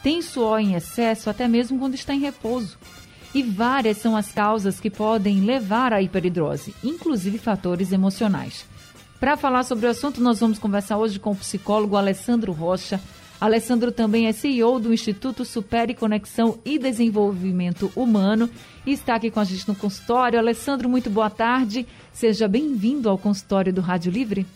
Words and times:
tem 0.03 0.23
suor 0.23 0.61
em 0.61 0.77
excesso 0.77 1.29
até 1.29 1.47
mesmo 1.47 1.79
quando 1.79 1.95
está 1.95 2.15
em 2.15 2.21
repouso 2.21 2.79
e 3.35 3.43
várias 3.43 3.99
são 3.99 4.17
as 4.17 4.33
causas 4.33 4.81
que 4.81 4.91
podem 4.91 5.41
levar 5.41 5.93
à 5.93 6.03
hiperidrose, 6.03 6.75
inclusive 6.83 7.39
fatores 7.39 7.93
emocionais. 7.93 8.67
Para 9.19 9.37
falar 9.37 9.65
sobre 9.65 9.87
o 9.87 9.91
assunto, 9.91 10.21
nós 10.21 10.41
vamos 10.41 10.59
conversar 10.59 10.97
hoje 10.97 11.19
com 11.19 11.33
o 11.33 11.37
psicólogo 11.37 11.97
Alessandro 11.97 12.53
Rocha. 12.53 13.01
Alessandro 13.41 13.93
também 13.93 14.27
é 14.27 14.33
CEO 14.33 14.79
do 14.79 14.93
Instituto 14.93 15.45
Supere 15.45 15.95
Conexão 15.95 16.59
e 16.65 16.79
Desenvolvimento 16.79 17.93
Humano 17.95 18.51
e 18.85 18.93
está 18.93 19.15
aqui 19.15 19.31
com 19.31 19.41
a 19.41 19.45
gente 19.45 19.69
no 19.69 19.75
consultório. 19.75 20.39
Alessandro, 20.39 20.89
muito 20.89 21.11
boa 21.11 21.31
tarde. 21.31 21.87
Seja 22.13 22.49
bem-vindo 22.49 23.09
ao 23.09 23.19
consultório 23.19 23.73
do 23.73 23.81
Rádio 23.81 24.11
Livre. 24.11 24.47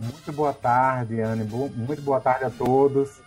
Muito 0.00 0.32
boa 0.32 0.52
tarde, 0.52 1.20
Anne. 1.20 1.44
Muito 1.44 2.02
boa 2.02 2.20
tarde 2.20 2.44
a 2.44 2.50
todos. 2.50 3.20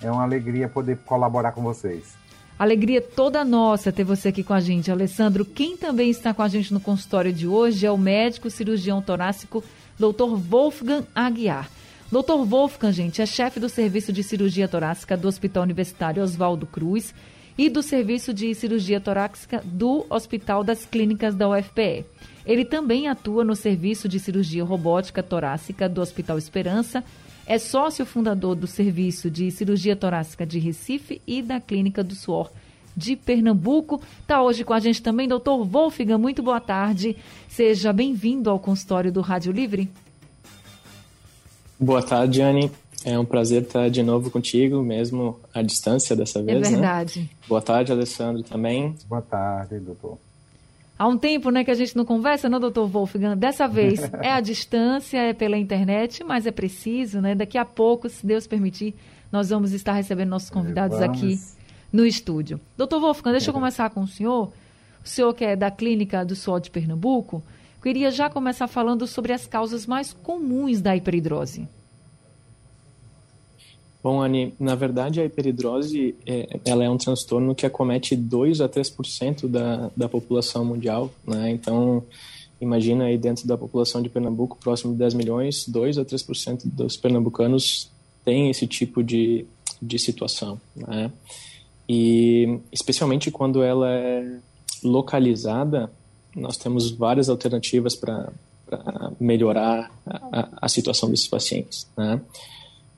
É 0.00 0.10
uma 0.10 0.24
alegria 0.24 0.68
poder 0.68 0.98
colaborar 0.98 1.52
com 1.52 1.62
vocês. 1.62 2.21
Alegria 2.58 3.00
toda 3.00 3.44
nossa 3.44 3.90
ter 3.90 4.04
você 4.04 4.28
aqui 4.28 4.42
com 4.42 4.54
a 4.54 4.60
gente, 4.60 4.90
Alessandro. 4.90 5.44
Quem 5.44 5.76
também 5.76 6.10
está 6.10 6.32
com 6.32 6.42
a 6.42 6.48
gente 6.48 6.72
no 6.72 6.80
consultório 6.80 7.32
de 7.32 7.46
hoje 7.46 7.86
é 7.86 7.90
o 7.90 7.98
médico 7.98 8.50
cirurgião 8.50 9.02
torácico 9.02 9.64
Dr. 9.98 10.36
Wolfgang 10.36 11.04
Aguiar. 11.14 11.68
Dr. 12.10 12.44
Wolfgang, 12.46 12.92
gente, 12.92 13.22
é 13.22 13.26
chefe 13.26 13.58
do 13.58 13.68
Serviço 13.68 14.12
de 14.12 14.22
Cirurgia 14.22 14.68
Torácica 14.68 15.16
do 15.16 15.26
Hospital 15.26 15.62
Universitário 15.62 16.22
Oswaldo 16.22 16.66
Cruz 16.66 17.14
e 17.56 17.68
do 17.68 17.82
Serviço 17.82 18.34
de 18.34 18.54
Cirurgia 18.54 19.00
Torácica 19.00 19.62
do 19.64 20.04
Hospital 20.10 20.62
das 20.62 20.84
Clínicas 20.84 21.34
da 21.34 21.48
UFPE. 21.48 22.04
Ele 22.44 22.64
também 22.64 23.08
atua 23.08 23.44
no 23.44 23.54
Serviço 23.56 24.08
de 24.08 24.20
Cirurgia 24.20 24.64
Robótica 24.64 25.22
Torácica 25.22 25.88
do 25.88 26.00
Hospital 26.00 26.38
Esperança 26.38 27.02
é 27.46 27.58
sócio 27.58 28.06
fundador 28.06 28.54
do 28.54 28.66
Serviço 28.66 29.30
de 29.30 29.50
Cirurgia 29.50 29.96
Torácica 29.96 30.46
de 30.46 30.58
Recife 30.58 31.20
e 31.26 31.42
da 31.42 31.60
Clínica 31.60 32.02
do 32.02 32.14
Suor 32.14 32.50
de 32.96 33.16
Pernambuco. 33.16 34.00
Está 34.20 34.42
hoje 34.42 34.64
com 34.64 34.72
a 34.72 34.80
gente 34.80 35.02
também, 35.02 35.26
doutor 35.26 35.64
Wolfgang. 35.64 36.16
Muito 36.16 36.42
boa 36.42 36.60
tarde. 36.60 37.16
Seja 37.48 37.92
bem-vindo 37.92 38.50
ao 38.50 38.58
consultório 38.58 39.10
do 39.10 39.20
Rádio 39.20 39.52
Livre. 39.52 39.90
Boa 41.78 42.02
tarde, 42.02 42.40
Anne. 42.40 42.70
É 43.04 43.18
um 43.18 43.24
prazer 43.24 43.62
estar 43.62 43.90
de 43.90 44.02
novo 44.02 44.30
contigo, 44.30 44.80
mesmo 44.80 45.40
à 45.52 45.60
distância 45.60 46.14
dessa 46.14 46.40
vez. 46.40 46.68
É 46.68 46.70
verdade. 46.70 47.20
Né? 47.20 47.28
Boa 47.48 47.60
tarde, 47.60 47.90
Alessandro, 47.90 48.42
também. 48.44 48.94
Boa 49.08 49.22
tarde, 49.22 49.80
doutor. 49.80 50.18
Há 51.02 51.08
um 51.08 51.18
tempo 51.18 51.50
né, 51.50 51.64
que 51.64 51.70
a 51.72 51.74
gente 51.74 51.96
não 51.96 52.04
conversa, 52.04 52.48
não, 52.48 52.60
doutor 52.60 52.86
Wolfgang? 52.86 53.34
Dessa 53.34 53.66
vez 53.66 54.08
é 54.22 54.30
a 54.30 54.40
distância, 54.40 55.18
é 55.18 55.32
pela 55.32 55.58
internet, 55.58 56.22
mas 56.22 56.46
é 56.46 56.52
preciso, 56.52 57.20
né? 57.20 57.34
Daqui 57.34 57.58
a 57.58 57.64
pouco, 57.64 58.08
se 58.08 58.24
Deus 58.24 58.46
permitir, 58.46 58.94
nós 59.32 59.50
vamos 59.50 59.72
estar 59.72 59.94
recebendo 59.94 60.28
nossos 60.28 60.48
convidados 60.48 61.00
é, 61.00 61.04
aqui 61.04 61.40
no 61.92 62.06
estúdio. 62.06 62.60
Doutor 62.76 63.00
Wolfgang, 63.00 63.32
deixa 63.32 63.50
eu 63.50 63.52
começar 63.52 63.90
com 63.90 64.02
o 64.02 64.06
senhor. 64.06 64.52
O 65.04 65.08
senhor 65.08 65.34
que 65.34 65.44
é 65.44 65.56
da 65.56 65.72
Clínica 65.72 66.24
do 66.24 66.36
Sol 66.36 66.60
de 66.60 66.70
Pernambuco, 66.70 67.42
queria 67.82 68.12
já 68.12 68.30
começar 68.30 68.68
falando 68.68 69.04
sobre 69.04 69.32
as 69.32 69.44
causas 69.44 69.88
mais 69.88 70.12
comuns 70.12 70.80
da 70.80 70.94
hiperidrose. 70.94 71.68
Bom, 74.02 74.20
Anne, 74.20 74.52
na 74.58 74.74
verdade 74.74 75.20
a 75.20 75.24
hiperidrose 75.24 76.16
é, 76.26 76.58
ela 76.64 76.82
é 76.82 76.90
um 76.90 76.96
transtorno 76.96 77.54
que 77.54 77.64
acomete 77.64 78.16
2 78.16 78.60
a 78.60 78.68
3% 78.68 79.46
da, 79.46 79.90
da 79.96 80.08
população 80.08 80.64
mundial, 80.64 81.08
né? 81.24 81.50
Então, 81.50 82.02
imagina 82.60 83.04
aí 83.04 83.16
dentro 83.16 83.46
da 83.46 83.56
população 83.56 84.02
de 84.02 84.08
Pernambuco, 84.08 84.58
próximo 84.58 84.92
de 84.92 84.98
10 84.98 85.14
milhões, 85.14 85.68
2 85.68 85.98
a 85.98 86.04
3% 86.04 86.62
dos 86.64 86.96
pernambucanos 86.96 87.90
têm 88.24 88.50
esse 88.50 88.66
tipo 88.66 89.04
de, 89.04 89.46
de 89.80 89.98
situação, 90.00 90.60
né? 90.74 91.12
E 91.88 92.58
especialmente 92.72 93.30
quando 93.30 93.62
ela 93.62 93.88
é 93.88 94.38
localizada, 94.82 95.92
nós 96.34 96.56
temos 96.56 96.90
várias 96.90 97.28
alternativas 97.28 97.94
para 97.94 98.32
melhorar 99.20 99.92
a, 100.06 100.48
a, 100.62 100.68
situação 100.68 101.10
desses 101.10 101.28
pacientes, 101.28 101.86
né? 101.96 102.20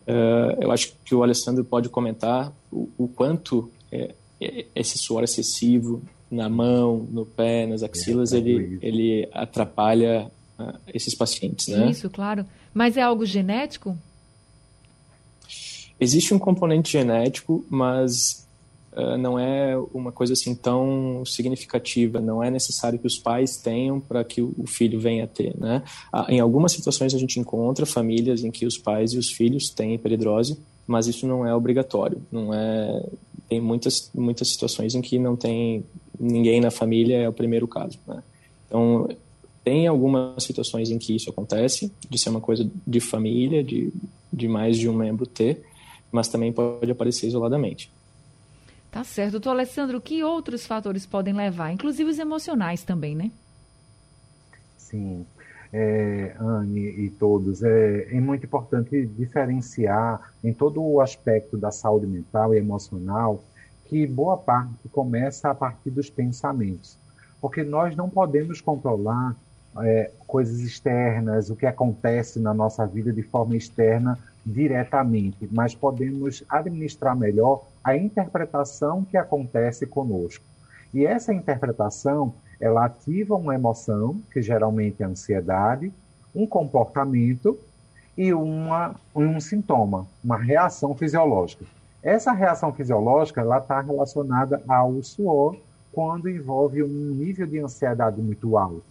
Uh, 0.07 0.61
eu 0.61 0.71
acho 0.71 0.93
que 1.05 1.15
o 1.15 1.23
Alessandro 1.23 1.65
pode 1.65 1.89
comentar 1.89 2.53
o, 2.71 2.89
o 2.99 3.09
quanto 3.09 3.71
é, 3.91 4.15
é, 4.41 4.67
esse 4.75 4.99
suor 4.99 5.25
excessivo 5.25 6.03
na 6.31 6.49
mão, 6.49 7.07
no 7.11 7.25
pé, 7.25 7.67
nas 7.67 7.83
axilas, 7.83 8.33
é, 8.33 8.39
ele, 8.39 8.79
ele 8.83 9.29
atrapalha 9.33 10.31
uh, 10.59 10.75
esses 10.93 11.15
pacientes, 11.15 11.69
né? 11.69 11.91
Isso, 11.91 12.11
claro. 12.11 12.45
Mas 12.73 12.97
é 12.97 13.03
algo 13.03 13.25
genético? 13.25 13.97
Existe 15.99 16.35
um 16.35 16.39
componente 16.39 16.93
genético, 16.93 17.65
mas 17.71 18.47
uh, 18.97 19.17
não 19.19 19.39
é 19.39 19.77
uma 19.93 20.13
coisa 20.13 20.33
assim 20.33 20.55
tão 20.55 21.23
significativa, 21.25 22.21
não 22.21 22.43
é 22.43 22.51
necessário 22.51 22.99
que 22.99 23.07
os 23.07 23.19
pais 23.19 23.57
tenham 23.57 24.01
para 24.01 24.25
que 24.25 24.41
o 24.41 24.67
filho 24.67 24.99
venha 24.99 25.25
a 25.25 25.27
ter, 25.27 25.55
né? 25.59 25.83
Ah, 26.13 26.27
em 26.29 26.41
algumas 26.41 26.73
situações 26.73 27.15
a 27.15 27.19
gente 27.19 27.39
encontra 27.39 27.85
famílias 27.87 28.43
em 28.45 28.51
que 28.51 28.67
os 28.67 28.79
pais 28.79 29.13
e 29.13 29.19
os 29.19 29.31
filhos 29.31 29.71
têm 29.71 29.95
hiperidrose, 29.95 30.59
mas 30.87 31.07
isso 31.07 31.27
não 31.27 31.47
é 31.47 31.55
obrigatório, 31.55 32.21
não 32.31 32.53
é 32.53 33.05
tem 33.49 33.61
muitas 33.61 34.11
muitas 34.15 34.49
situações 34.49 34.95
em 34.95 35.03
que 35.03 35.19
não 35.19 35.37
tem 35.37 35.85
ninguém 36.19 36.61
na 36.61 36.71
família 36.71 37.19
é 37.19 37.29
o 37.29 37.33
primeiro 37.33 37.69
caso, 37.69 37.99
né? 38.07 38.23
Então 38.67 39.09
tem 39.65 39.87
algumas 39.87 40.45
situações 40.45 40.91
em 40.91 40.99
que 40.99 41.17
isso 41.17 41.31
acontece, 41.31 41.91
de 42.09 42.19
ser 42.19 42.29
uma 42.29 42.41
coisa 42.41 42.71
de 42.87 43.01
família, 43.01 43.65
de, 43.65 43.91
de 44.31 44.47
mais 44.47 44.79
de 44.79 44.89
um 44.89 44.93
membro 44.93 45.27
ter, 45.27 45.65
mas 46.13 46.29
também 46.29 46.53
pode 46.53 46.91
aparecer 46.91 47.27
isoladamente. 47.27 47.91
Tá 48.95 49.03
certo. 49.03 49.33
Doutor 49.33 49.51
Alessandro, 49.51 50.01
que 50.01 50.23
outros 50.23 50.65
fatores 50.65 51.05
podem 51.05 51.35
levar, 51.35 51.73
inclusive 51.73 52.09
os 52.09 52.19
emocionais 52.21 52.85
também, 52.85 53.17
né? 53.17 53.33
Sim. 54.79 55.27
É, 55.73 56.37
Anne 56.39 56.79
e 56.79 57.11
todos, 57.11 57.65
é, 57.65 58.17
é 58.17 58.21
muito 58.21 58.47
importante 58.47 59.05
diferenciar 59.05 60.33
em 60.45 60.53
todo 60.53 60.81
o 60.81 61.01
aspecto 61.01 61.59
da 61.59 61.73
saúde 61.73 62.07
mental 62.07 62.55
e 62.55 62.59
emocional 62.59 63.43
que 63.87 64.07
boa 64.07 64.37
parte 64.37 64.89
começa 64.93 65.51
a 65.51 65.55
partir 65.57 65.91
dos 65.91 66.09
pensamentos. 66.09 66.97
Porque 67.41 67.65
nós 67.65 67.97
não 67.97 68.09
podemos 68.09 68.61
controlar 68.61 69.35
é, 69.79 70.13
coisas 70.25 70.61
externas, 70.61 71.51
o 71.51 71.57
que 71.57 71.67
acontece 71.67 72.39
na 72.39 72.55
nossa 72.55 72.87
vida 72.87 73.13
de 73.13 73.25
forma 73.25 73.57
externa 73.57 74.17
diretamente, 74.47 75.49
mas 75.51 75.75
podemos 75.75 76.45
administrar 76.49 77.17
melhor 77.17 77.74
a 77.85 77.97
interpretação 77.97 79.05
que 79.05 79.17
acontece 79.17 79.87
conosco. 79.87 80.45
E 80.93 81.05
essa 81.05 81.35
interpretação, 81.35 82.35
ela 82.59 82.87
ativa 82.87 83.37
uma 83.37 83.55
emoção, 83.55 84.21
que 84.33 84.41
geralmente 84.41 85.03
é 85.03 85.07
ansiedade, 85.07 85.93
um 86.35 86.47
comportamento 86.47 87.59
e 88.17 88.33
uma, 88.33 88.95
um 89.15 89.39
sintoma, 89.41 90.07
uma 90.23 90.39
reação 90.39 90.95
fisiológica. 90.95 91.65
Essa 92.03 92.33
reação 92.33 92.73
fisiológica 92.73 93.41
ela 93.41 93.59
está 93.59 93.81
relacionada 93.81 94.63
ao 94.69 95.03
suor 95.03 95.57
quando 95.93 96.29
envolve 96.29 96.83
um 96.83 96.87
nível 97.15 97.47
de 97.47 97.59
ansiedade 97.61 98.21
muito 98.21 98.57
alto. 98.57 98.85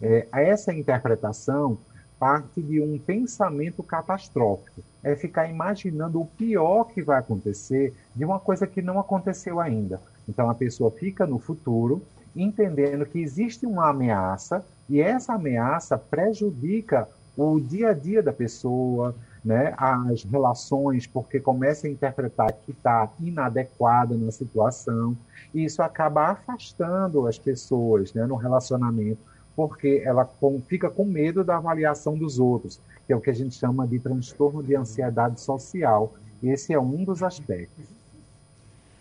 É, 0.00 0.26
essa 0.32 0.72
interpretação 0.72 1.78
parte 2.24 2.62
de 2.62 2.80
um 2.80 2.98
pensamento 2.98 3.82
catastrófico. 3.82 4.80
É 5.02 5.14
ficar 5.14 5.46
imaginando 5.46 6.22
o 6.22 6.24
pior 6.24 6.84
que 6.84 7.02
vai 7.02 7.18
acontecer 7.18 7.92
de 8.16 8.24
uma 8.24 8.40
coisa 8.40 8.66
que 8.66 8.80
não 8.80 8.98
aconteceu 8.98 9.60
ainda. 9.60 10.00
Então 10.26 10.48
a 10.48 10.54
pessoa 10.54 10.90
fica 10.90 11.26
no 11.26 11.38
futuro 11.38 12.00
entendendo 12.34 13.04
que 13.04 13.18
existe 13.18 13.66
uma 13.66 13.90
ameaça 13.90 14.64
e 14.88 15.02
essa 15.02 15.34
ameaça 15.34 15.98
prejudica 15.98 17.06
o 17.36 17.60
dia 17.60 17.90
a 17.90 17.92
dia 17.92 18.22
da 18.22 18.32
pessoa, 18.32 19.14
né, 19.44 19.74
as 19.76 20.24
relações, 20.24 21.06
porque 21.06 21.38
começa 21.38 21.86
a 21.86 21.90
interpretar 21.90 22.54
que 22.64 22.70
está 22.70 23.06
inadequada 23.20 24.16
na 24.16 24.32
situação, 24.32 25.14
e 25.52 25.62
isso 25.62 25.82
acaba 25.82 26.30
afastando 26.30 27.26
as 27.26 27.38
pessoas 27.38 28.14
né, 28.14 28.24
no 28.24 28.36
relacionamento 28.36 29.33
porque 29.56 30.02
ela 30.04 30.28
fica 30.66 30.90
com 30.90 31.04
medo 31.04 31.44
da 31.44 31.56
avaliação 31.56 32.16
dos 32.16 32.38
outros, 32.38 32.80
que 33.06 33.12
é 33.12 33.16
o 33.16 33.20
que 33.20 33.30
a 33.30 33.34
gente 33.34 33.54
chama 33.54 33.86
de 33.86 33.98
transtorno 33.98 34.62
de 34.62 34.74
ansiedade 34.74 35.40
social. 35.40 36.14
Esse 36.42 36.72
é 36.72 36.80
um 36.80 37.04
dos 37.04 37.22
aspectos. 37.22 37.84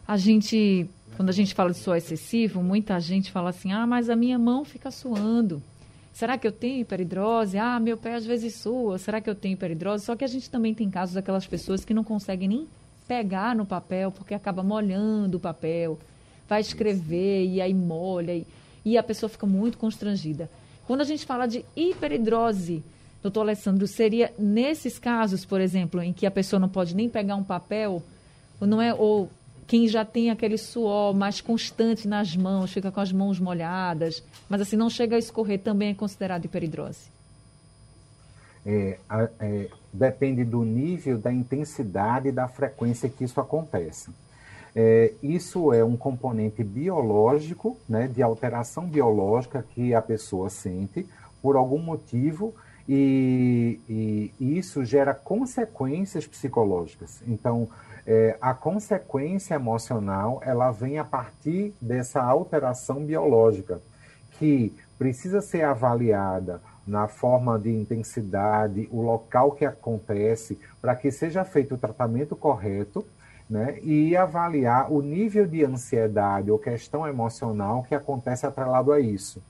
A 0.07 0.17
gente, 0.17 0.89
quando 1.15 1.29
a 1.29 1.33
gente 1.33 1.53
fala 1.53 1.71
de 1.71 1.77
suor 1.77 1.97
excessivo, 1.97 2.61
muita 2.61 2.99
gente 2.99 3.31
fala 3.31 3.49
assim: 3.49 3.71
ah, 3.71 3.87
mas 3.87 4.09
a 4.09 4.15
minha 4.15 4.37
mão 4.37 4.63
fica 4.63 4.91
suando. 4.91 5.61
Será 6.13 6.37
que 6.37 6.45
eu 6.45 6.51
tenho 6.51 6.81
hiperidrose? 6.81 7.57
Ah, 7.57 7.79
meu 7.79 7.97
pé 7.97 8.15
às 8.15 8.25
vezes 8.25 8.55
sua. 8.55 8.99
Será 8.99 9.19
que 9.19 9.29
eu 9.29 9.33
tenho 9.33 9.53
hiperidrose? 9.53 10.05
Só 10.05 10.15
que 10.15 10.23
a 10.23 10.27
gente 10.27 10.49
também 10.49 10.75
tem 10.75 10.89
casos 10.89 11.15
daquelas 11.15 11.47
pessoas 11.47 11.83
que 11.83 11.93
não 11.93 12.03
conseguem 12.03 12.47
nem 12.47 12.67
pegar 13.07 13.55
no 13.55 13.65
papel 13.65 14.11
porque 14.11 14.33
acaba 14.33 14.61
molhando 14.61 15.37
o 15.37 15.39
papel, 15.39 15.97
vai 16.47 16.61
escrever 16.61 17.45
e 17.45 17.59
aí 17.59 17.73
molha 17.73 18.33
e, 18.33 18.45
e 18.85 18.97
a 18.97 19.03
pessoa 19.03 19.29
fica 19.29 19.45
muito 19.45 19.77
constrangida. 19.77 20.49
Quando 20.85 21.01
a 21.01 21.05
gente 21.05 21.25
fala 21.25 21.45
de 21.45 21.65
hiperidrose, 21.75 22.83
doutor 23.21 23.41
Alessandro, 23.41 23.87
seria 23.87 24.33
nesses 24.37 24.99
casos, 24.99 25.45
por 25.45 25.61
exemplo, 25.61 26.01
em 26.01 26.11
que 26.11 26.25
a 26.25 26.31
pessoa 26.31 26.59
não 26.59 26.69
pode 26.69 26.95
nem 26.95 27.07
pegar 27.07 27.35
um 27.35 27.43
papel, 27.43 28.03
ou 28.59 28.67
não 28.67 28.81
é 28.81 28.93
ou 28.93 29.29
quem 29.65 29.87
já 29.87 30.03
tem 30.03 30.29
aquele 30.29 30.57
suor 30.57 31.13
mais 31.13 31.39
constante 31.39 32.07
nas 32.07 32.35
mãos, 32.35 32.71
fica 32.71 32.91
com 32.91 32.99
as 32.99 33.11
mãos 33.11 33.39
molhadas, 33.39 34.21
mas 34.49 34.61
assim 34.61 34.75
não 34.75 34.89
chega 34.89 35.15
a 35.15 35.19
escorrer, 35.19 35.59
também 35.59 35.91
é 35.91 35.93
considerado 35.93 36.45
hiperidrose? 36.45 37.11
É, 38.65 38.97
é, 39.39 39.69
depende 39.91 40.43
do 40.43 40.63
nível, 40.63 41.17
da 41.17 41.31
intensidade 41.31 42.29
e 42.29 42.31
da 42.31 42.47
frequência 42.47 43.09
que 43.09 43.23
isso 43.23 43.39
acontece. 43.39 44.09
É, 44.75 45.13
isso 45.21 45.71
é 45.71 45.83
um 45.83 45.95
componente 45.95 46.63
biológico, 46.63 47.77
né, 47.87 48.07
de 48.07 48.23
alteração 48.23 48.85
biológica 48.87 49.63
que 49.73 49.93
a 49.93 50.01
pessoa 50.01 50.49
sente 50.49 51.07
por 51.41 51.55
algum 51.55 51.77
motivo 51.77 52.55
e, 52.89 53.79
e 54.39 54.57
isso 54.57 54.83
gera 54.83 55.13
consequências 55.13 56.25
psicológicas. 56.25 57.21
Então, 57.27 57.69
é, 58.05 58.37
a 58.41 58.53
consequência 58.53 59.55
emocional 59.55 60.41
ela 60.43 60.71
vem 60.71 60.97
a 60.97 61.03
partir 61.03 61.73
dessa 61.79 62.21
alteração 62.21 63.05
biológica 63.05 63.79
que 64.37 64.75
precisa 64.97 65.41
ser 65.41 65.63
avaliada 65.63 66.61
na 66.85 67.07
forma 67.07 67.57
de 67.57 67.69
intensidade, 67.69 68.89
o 68.91 69.01
local 69.01 69.51
que 69.51 69.65
acontece, 69.65 70.59
para 70.81 70.95
que 70.95 71.11
seja 71.11 71.45
feito 71.45 71.75
o 71.75 71.77
tratamento 71.77 72.35
correto, 72.35 73.05
né? 73.53 73.77
E 73.83 74.17
avaliar 74.17 74.91
o 74.91 74.99
nível 74.99 75.45
de 75.45 75.63
ansiedade 75.63 76.49
ou 76.49 76.57
questão 76.57 77.07
emocional 77.07 77.83
que 77.83 77.93
acontece 77.93 78.47
atrelado 78.47 78.91
a 78.91 78.99
isso. 78.99 79.43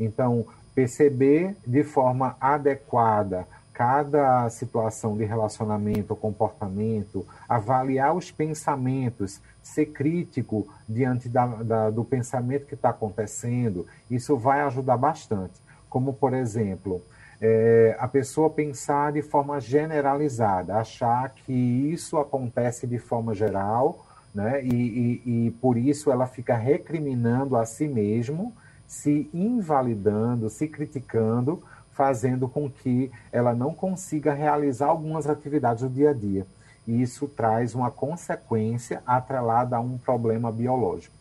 Então, 0.00 0.46
perceber 0.74 1.54
de 1.66 1.84
forma 1.84 2.34
adequada 2.40 3.46
cada 3.74 4.48
situação 4.48 5.18
de 5.18 5.24
relacionamento 5.26 6.16
comportamento, 6.16 7.26
avaliar 7.46 8.16
os 8.16 8.30
pensamentos, 8.30 9.38
ser 9.62 9.86
crítico 9.86 10.66
diante 10.88 11.28
da, 11.28 11.44
da, 11.46 11.90
do 11.90 12.04
pensamento 12.04 12.64
que 12.64 12.74
está 12.74 12.88
acontecendo, 12.88 13.86
isso 14.10 14.34
vai 14.34 14.62
ajudar 14.62 14.96
bastante. 14.96 15.60
Como, 15.90 16.14
por 16.14 16.32
exemplo, 16.32 17.02
é, 17.44 17.96
a 17.98 18.06
pessoa 18.06 18.48
pensar 18.48 19.12
de 19.12 19.20
forma 19.20 19.60
generalizada, 19.60 20.76
achar 20.76 21.30
que 21.30 21.52
isso 21.52 22.16
acontece 22.16 22.86
de 22.86 23.00
forma 23.00 23.34
geral, 23.34 24.06
né? 24.32 24.64
e, 24.64 25.20
e, 25.24 25.46
e 25.46 25.50
por 25.50 25.76
isso 25.76 26.12
ela 26.12 26.28
fica 26.28 26.56
recriminando 26.56 27.56
a 27.56 27.66
si 27.66 27.88
mesmo, 27.88 28.54
se 28.86 29.28
invalidando, 29.34 30.48
se 30.48 30.68
criticando, 30.68 31.60
fazendo 31.90 32.48
com 32.48 32.70
que 32.70 33.10
ela 33.32 33.52
não 33.52 33.74
consiga 33.74 34.32
realizar 34.32 34.86
algumas 34.86 35.26
atividades 35.26 35.82
do 35.82 35.90
dia 35.90 36.10
a 36.10 36.14
dia. 36.14 36.46
E 36.86 37.02
isso 37.02 37.26
traz 37.26 37.74
uma 37.74 37.90
consequência 37.90 39.02
atrelada 39.04 39.76
a 39.76 39.80
um 39.80 39.98
problema 39.98 40.52
biológico. 40.52 41.14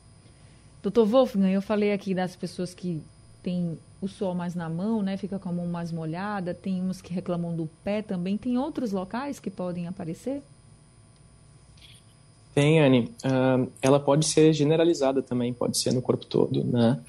Doutor 0.84 1.06
Wolfgang, 1.06 1.52
eu 1.52 1.62
falei 1.62 1.92
aqui 1.92 2.14
das 2.14 2.36
pessoas 2.36 2.74
que 2.74 3.04
têm 3.44 3.78
o 4.02 4.08
suor 4.08 4.36
mais 4.36 4.56
na 4.56 4.70
mão, 4.70 5.02
né? 5.02 5.18
Fica 5.18 5.38
com 5.38 5.50
a 5.50 5.52
mão 5.52 5.68
mais 5.68 5.92
molhada, 5.92 6.54
tem 6.54 6.82
uns 6.82 7.02
que 7.02 7.14
reclamam 7.14 7.56
do 7.56 7.70
pé 7.84 8.02
também. 8.02 8.38
Tem 8.38 8.58
outros 8.58 8.92
locais 8.92 9.40
que 9.40 9.50
podem 9.50 9.88
aparecer? 9.88 10.42
Tem, 12.54 12.80
Anne. 12.82 13.14
Uh, 13.24 13.72
ela 13.82 14.00
pode 14.00 14.26
ser 14.26 14.52
generalizada 14.54 15.22
também, 15.22 15.54
pode 15.54 15.78
ser 15.78 15.94
no 15.94 16.02
corpo 16.02 16.26
todo, 16.26 16.64
né? 16.64 17.00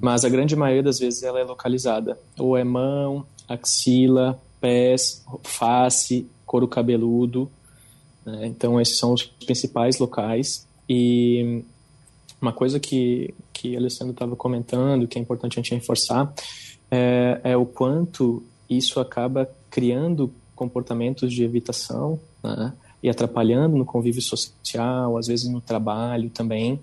Mas 0.00 0.24
a 0.24 0.28
grande 0.28 0.54
maioria 0.54 0.82
das 0.82 0.98
vezes 0.98 1.22
ela 1.22 1.40
é 1.40 1.44
localizada. 1.44 2.18
Ou 2.38 2.56
é 2.56 2.62
mão, 2.62 3.26
axila, 3.48 4.40
pés, 4.60 5.24
face, 5.42 6.26
couro 6.46 6.68
cabeludo. 6.68 7.50
Né? 8.24 8.46
Então, 8.46 8.80
esses 8.80 8.98
são 8.98 9.12
os 9.12 9.24
principais 9.24 9.98
locais. 9.98 10.66
E 10.88 11.64
uma 12.40 12.52
coisa 12.52 12.78
que, 12.78 13.34
que 13.62 13.76
Alessandro 13.76 14.12
estava 14.12 14.34
comentando, 14.34 15.06
que 15.06 15.16
é 15.16 15.22
importante 15.22 15.52
a 15.52 15.62
gente 15.62 15.72
reforçar, 15.72 16.34
é, 16.90 17.40
é 17.44 17.56
o 17.56 17.64
quanto 17.64 18.42
isso 18.68 18.98
acaba 18.98 19.48
criando 19.70 20.32
comportamentos 20.56 21.32
de 21.32 21.44
evitação, 21.44 22.18
né? 22.42 22.72
e 23.00 23.08
atrapalhando 23.08 23.76
no 23.76 23.84
convívio 23.84 24.22
social, 24.22 25.16
às 25.16 25.28
vezes 25.28 25.48
no 25.48 25.60
trabalho 25.60 26.28
também. 26.30 26.80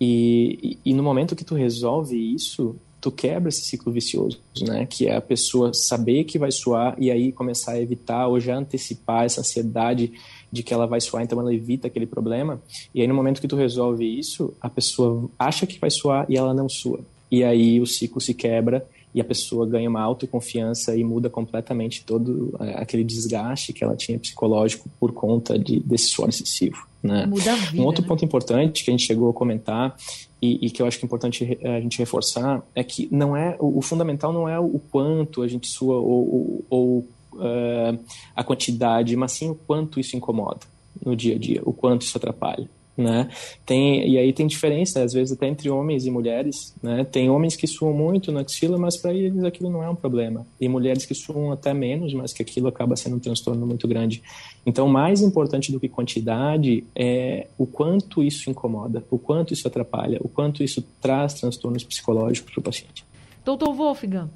E, 0.00 0.78
e, 0.84 0.90
e, 0.90 0.94
no 0.94 1.02
momento 1.02 1.36
que 1.36 1.44
tu 1.44 1.54
resolve 1.54 2.16
isso, 2.16 2.74
tu 3.00 3.12
quebra 3.12 3.48
esse 3.48 3.62
ciclo 3.62 3.92
vicioso, 3.92 4.40
né? 4.60 4.86
Que 4.86 5.06
é 5.06 5.16
a 5.16 5.20
pessoa 5.20 5.72
saber 5.72 6.24
que 6.24 6.38
vai 6.38 6.50
suar 6.50 6.96
e 6.98 7.10
aí 7.12 7.30
começar 7.30 7.72
a 7.72 7.80
evitar 7.80 8.26
ou 8.26 8.40
já 8.40 8.56
antecipar 8.56 9.24
essa 9.24 9.40
ansiedade 9.40 10.12
de 10.52 10.62
que 10.62 10.74
ela 10.74 10.86
vai 10.86 11.00
suar, 11.00 11.22
então 11.22 11.40
ela 11.40 11.54
evita 11.54 11.86
aquele 11.86 12.06
problema. 12.06 12.60
E 12.94 13.00
aí 13.00 13.08
no 13.08 13.14
momento 13.14 13.40
que 13.40 13.48
tu 13.48 13.56
resolve 13.56 14.04
isso, 14.04 14.52
a 14.60 14.68
pessoa 14.68 15.30
acha 15.38 15.66
que 15.66 15.78
vai 15.78 15.90
suar 15.90 16.26
e 16.28 16.36
ela 16.36 16.52
não 16.52 16.68
sua. 16.68 17.00
E 17.30 17.42
aí 17.42 17.80
o 17.80 17.86
ciclo 17.86 18.20
se 18.20 18.34
quebra 18.34 18.86
e 19.14 19.20
a 19.20 19.24
pessoa 19.24 19.66
ganha 19.66 19.88
uma 19.88 20.00
autoconfiança 20.00 20.96
e 20.96 21.04
muda 21.04 21.28
completamente 21.28 22.04
todo 22.04 22.54
é, 22.60 22.80
aquele 22.80 23.04
desgaste 23.04 23.72
que 23.72 23.84
ela 23.84 23.96
tinha 23.96 24.18
psicológico 24.18 24.88
por 24.98 25.12
conta 25.12 25.58
de, 25.58 25.80
desse 25.80 26.06
suor 26.06 26.28
excessivo. 26.28 26.86
Né? 27.02 27.26
Muda 27.26 27.52
a 27.52 27.56
vida, 27.56 27.82
um 27.82 27.86
outro 27.86 28.02
né? 28.02 28.08
ponto 28.08 28.24
importante 28.24 28.84
que 28.84 28.90
a 28.90 28.92
gente 28.92 29.06
chegou 29.06 29.28
a 29.28 29.32
comentar 29.32 29.96
e, 30.40 30.66
e, 30.66 30.70
que 30.70 30.80
eu 30.80 30.86
acho 30.86 30.98
que 30.98 31.04
é 31.04 31.06
importante 31.06 31.58
a 31.62 31.80
gente 31.80 31.98
reforçar 31.98 32.62
é 32.74 32.84
que 32.84 33.08
não 33.10 33.36
é 33.36 33.56
o, 33.58 33.78
o 33.78 33.82
fundamental 33.82 34.32
não 34.32 34.48
é 34.48 34.58
o 34.58 34.80
quanto 34.90 35.42
a 35.42 35.48
gente 35.48 35.68
sua 35.68 35.96
ou, 35.96 36.34
ou, 36.34 36.64
ou 36.70 37.08
uh, 37.34 37.98
a 38.34 38.44
quantidade, 38.44 39.16
mas 39.16 39.32
sim 39.32 39.50
o 39.50 39.54
quanto 39.54 39.98
isso 39.98 40.16
incomoda 40.16 40.60
no 41.04 41.16
dia 41.16 41.36
a 41.36 41.38
dia, 41.38 41.62
o 41.64 41.72
quanto 41.72 42.02
isso 42.02 42.16
atrapalha 42.16 42.68
né? 42.96 43.28
Tem 43.64 44.06
e 44.08 44.18
aí 44.18 44.32
tem 44.32 44.46
diferença 44.46 45.02
às 45.02 45.12
vezes 45.12 45.32
até 45.32 45.46
entre 45.46 45.70
homens 45.70 46.06
e 46.06 46.10
mulheres, 46.10 46.74
né? 46.82 47.04
Tem 47.04 47.30
homens 47.30 47.56
que 47.56 47.66
suam 47.66 47.92
muito 47.92 48.30
na 48.30 48.40
axila, 48.40 48.78
mas 48.78 48.96
para 48.96 49.14
eles 49.14 49.42
aquilo 49.44 49.70
não 49.70 49.82
é 49.82 49.88
um 49.88 49.94
problema. 49.94 50.46
E 50.60 50.68
mulheres 50.68 51.06
que 51.06 51.14
suam 51.14 51.52
até 51.52 51.72
menos, 51.72 52.12
mas 52.12 52.32
que 52.32 52.42
aquilo 52.42 52.68
acaba 52.68 52.96
sendo 52.96 53.16
um 53.16 53.18
transtorno 53.18 53.66
muito 53.66 53.88
grande. 53.88 54.22
Então, 54.64 54.88
mais 54.88 55.22
importante 55.22 55.72
do 55.72 55.80
que 55.80 55.88
quantidade 55.88 56.84
é 56.94 57.46
o 57.56 57.66
quanto 57.66 58.22
isso 58.22 58.50
incomoda, 58.50 59.04
o 59.10 59.18
quanto 59.18 59.52
isso 59.52 59.66
atrapalha, 59.66 60.18
o 60.22 60.28
quanto 60.28 60.62
isso 60.62 60.84
traz 61.00 61.34
transtornos 61.34 61.84
psicológicos 61.84 62.52
para 62.52 62.60
o 62.60 62.62
paciente. 62.62 63.04
Doutor 63.44 63.74
Wolfgang, 63.74 64.28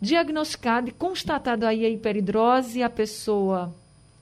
diagnosticado 0.00 0.88
e 0.88 0.92
constatado 0.92 1.66
aí 1.66 1.84
a 1.84 1.88
hiperidrose, 1.88 2.82
a 2.82 2.90
pessoa 2.90 3.74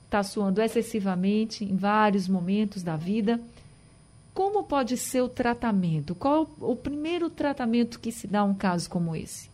está 0.05 0.23
suando 0.23 0.61
excessivamente 0.61 1.63
em 1.63 1.75
vários 1.75 2.27
momentos 2.27 2.81
da 2.81 2.95
vida 2.95 3.39
como 4.37 4.63
pode 4.63 4.95
ser 4.97 5.23
o 5.23 5.27
tratamento? 5.27 6.13
Qual 6.13 6.47
o 6.61 6.75
primeiro 6.75 7.27
tratamento 7.27 7.99
que 7.99 8.11
se 8.11 8.27
dá 8.27 8.41
a 8.41 8.43
um 8.43 8.53
caso 8.53 8.87
como 8.87 9.15
esse? 9.15 9.49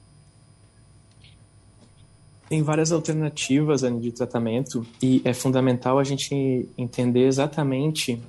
Tem 2.50 2.62
várias 2.62 2.92
alternativas 2.92 3.80
de 3.80 4.12
tratamento 4.12 4.86
e 5.02 5.22
é 5.24 5.34
fundamental 5.34 6.00
a 6.00 6.04
gente 6.04 6.68
entender 6.78 7.26
exatamente 7.26 8.22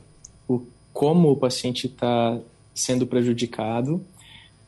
o, 0.47 0.63
como 0.93 1.33
o 1.33 1.37
paciente 1.37 1.89
está 1.89 2.39
sendo 2.73 3.05
prejudicado 3.05 4.01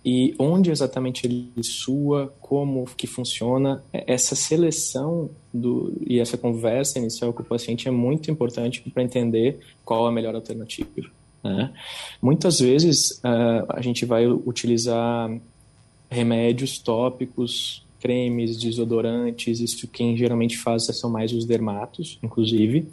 e 0.06 0.36
onde 0.38 0.70
exatamente 0.70 1.26
ele 1.26 1.50
sua, 1.62 2.32
como 2.40 2.86
que 2.96 3.08
funciona. 3.08 3.82
Essa 3.92 4.36
seleção 4.36 5.28
do, 5.52 5.92
e 6.06 6.20
essa 6.20 6.38
conversa 6.38 7.00
inicial 7.00 7.32
com 7.32 7.42
o 7.42 7.44
paciente 7.44 7.88
é 7.88 7.90
muito 7.90 8.30
importante 8.30 8.80
para 8.88 9.02
entender 9.02 9.58
qual 9.84 10.06
a 10.06 10.12
melhor 10.12 10.36
alternativa. 10.36 11.10
Né? 11.42 11.72
Muitas 12.22 12.60
vezes 12.60 13.18
uh, 13.18 13.66
a 13.68 13.80
gente 13.82 14.04
vai 14.04 14.28
utilizar 14.28 15.28
remédios 16.08 16.78
tópicos, 16.78 17.84
cremes, 17.98 18.56
desodorantes, 18.56 19.58
isso 19.58 19.88
quem 19.88 20.16
geralmente 20.16 20.56
faz 20.56 20.84
são 20.84 21.10
mais 21.10 21.32
os 21.32 21.44
dermatos, 21.44 22.16
inclusive. 22.22 22.88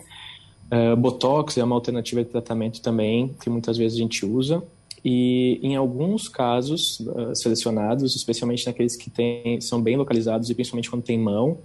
Uh, 0.72 0.96
Botox 0.98 1.60
é 1.60 1.64
uma 1.64 1.76
alternativa 1.76 2.24
de 2.24 2.32
tratamento 2.32 2.82
também, 2.82 3.36
que 3.40 3.52
muitas 3.52 3.78
vezes 3.78 4.00
a 4.00 4.02
gente 4.02 4.26
usa. 4.26 4.64
E 5.04 5.60
em 5.62 5.76
alguns 5.76 6.30
casos 6.30 7.00
uh, 7.02 7.36
selecionados, 7.36 8.16
especialmente 8.16 8.66
naqueles 8.66 8.96
que 8.96 9.10
tem, 9.10 9.60
são 9.60 9.82
bem 9.82 9.98
localizados 9.98 10.50
e 10.50 10.56
principalmente 10.56 10.90
quando 10.90 11.04
tem 11.04 11.20
mão, 11.20 11.60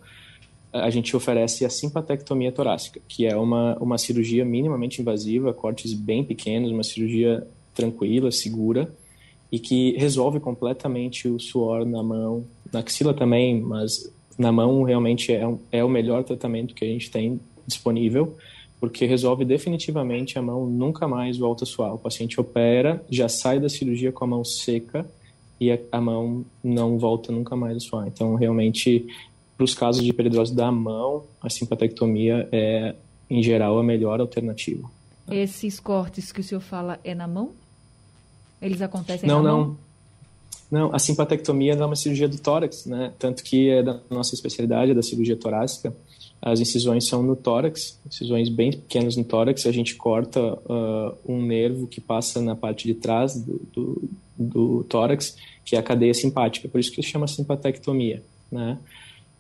a 0.73 0.91
gente 0.91 1.17
oferece 1.17 1.65
a 1.65 1.71
simpatectomia 1.71 2.53
torácica, 2.53 3.01
que 3.09 3.27
é 3.27 3.37
uma, 3.37 3.77
uma 3.79 3.97
cirurgia 3.97 4.45
minimamente 4.45 5.01
invasiva, 5.01 5.53
cortes 5.53 5.95
bem 5.95 6.23
pequenos, 6.23 6.71
uma 6.71 6.83
cirurgia 6.83 7.47
tranquila, 7.75 8.31
segura, 8.31 8.93
e 9.51 9.59
que 9.59 9.97
resolve 9.97 10.41
completamente 10.41 11.27
o 11.27 11.39
suor 11.39 11.87
na 11.87 12.03
mão, 12.03 12.45
na 12.73 12.81
axila 12.81 13.15
também, 13.15 13.61
mas 13.61 14.13
na 14.37 14.53
mão 14.53 14.83
realmente 14.83 15.33
é, 15.33 15.43
é 15.73 15.83
o 15.83 15.89
melhor 15.89 16.23
tratamento 16.23 16.75
que 16.75 16.85
a 16.85 16.89
gente 16.89 17.11
tem 17.11 17.41
disponível, 17.67 18.37
porque 18.81 19.07
resolve 19.07 19.45
definitivamente 19.45 20.39
a 20.39 20.43
mão 20.43 20.67
nunca 20.67 21.09
mais 21.09 21.37
volta 21.37 21.65
a 21.65 21.67
suar. 21.67 21.95
O 21.95 21.99
paciente 21.99 22.41
opera, 22.41 23.05
já 23.11 23.29
sai 23.29 23.59
da 23.59 23.69
cirurgia 23.69 24.13
com 24.13 24.25
a 24.25 24.29
mão 24.29 24.45
seca 24.45 25.07
e 25.61 25.73
a, 25.73 25.79
a 25.91 26.01
mão 26.01 26.45
não 26.63 26.99
volta 26.99 27.33
nunca 27.33 27.57
mais 27.57 27.77
a 27.77 27.81
suar. 27.81 28.07
Então, 28.07 28.35
realmente, 28.37 29.07
para 29.57 29.65
os 29.65 29.75
casos 29.75 30.05
de 30.05 30.13
peridrose 30.13 30.55
da 30.55 30.71
mão, 30.71 31.25
a 31.43 31.51
simpatectomia 31.51 32.49
é, 32.53 32.95
em 33.29 33.43
geral, 33.43 33.79
a 33.79 33.83
melhor 33.83 34.21
alternativa. 34.21 34.89
Esses 35.31 35.79
cortes 35.81 36.33
que 36.33 36.41
o 36.41 36.45
senhor 36.45 36.61
fala 36.61 36.99
é 37.05 37.15
na 37.15 37.27
mão? 37.27 37.53
Eles 38.63 38.81
acontecem 38.81 39.29
não, 39.29 39.43
na 39.43 39.51
não. 39.51 39.59
mão? 39.59 39.67
Não, 39.69 39.77
a 40.93 40.99
simpatectomia 40.99 41.73
é 41.73 41.85
uma 41.85 41.97
cirurgia 41.97 42.29
do 42.29 42.39
tórax, 42.39 42.85
né? 42.85 43.13
Tanto 43.19 43.43
que 43.43 43.71
é 43.71 43.83
da 43.83 44.01
nossa 44.11 44.35
especialidade, 44.35 44.91
é 44.91 44.95
da 44.95 45.03
cirurgia 45.03 45.37
torácica. 45.37 45.95
As 46.41 46.61
incisões 46.61 47.09
são 47.09 47.23
no 47.23 47.35
tórax, 47.35 47.99
incisões 48.07 48.49
bem 48.49 48.71
pequenas 48.71 49.17
no 49.17 49.25
tórax. 49.25 49.67
A 49.67 49.73
gente 49.73 49.97
corta 49.97 50.41
uh, 50.41 51.17
um 51.27 51.43
nervo 51.43 51.87
que 51.87 52.01
passa 52.01 52.41
na 52.41 52.55
parte 52.55 52.87
de 52.87 52.95
trás 52.95 53.35
do, 53.41 53.61
do, 53.73 54.09
do, 54.37 54.85
tórax, 54.85 55.37
que 55.65 55.75
é 55.75 55.79
a 55.79 55.83
cadeia 55.83 56.15
simpática. 56.15 56.69
Por 56.69 56.79
isso 56.79 56.93
que 56.93 57.03
se 57.03 57.09
chama 57.09 57.27
simpatectomia, 57.27 58.23
né? 58.53 58.79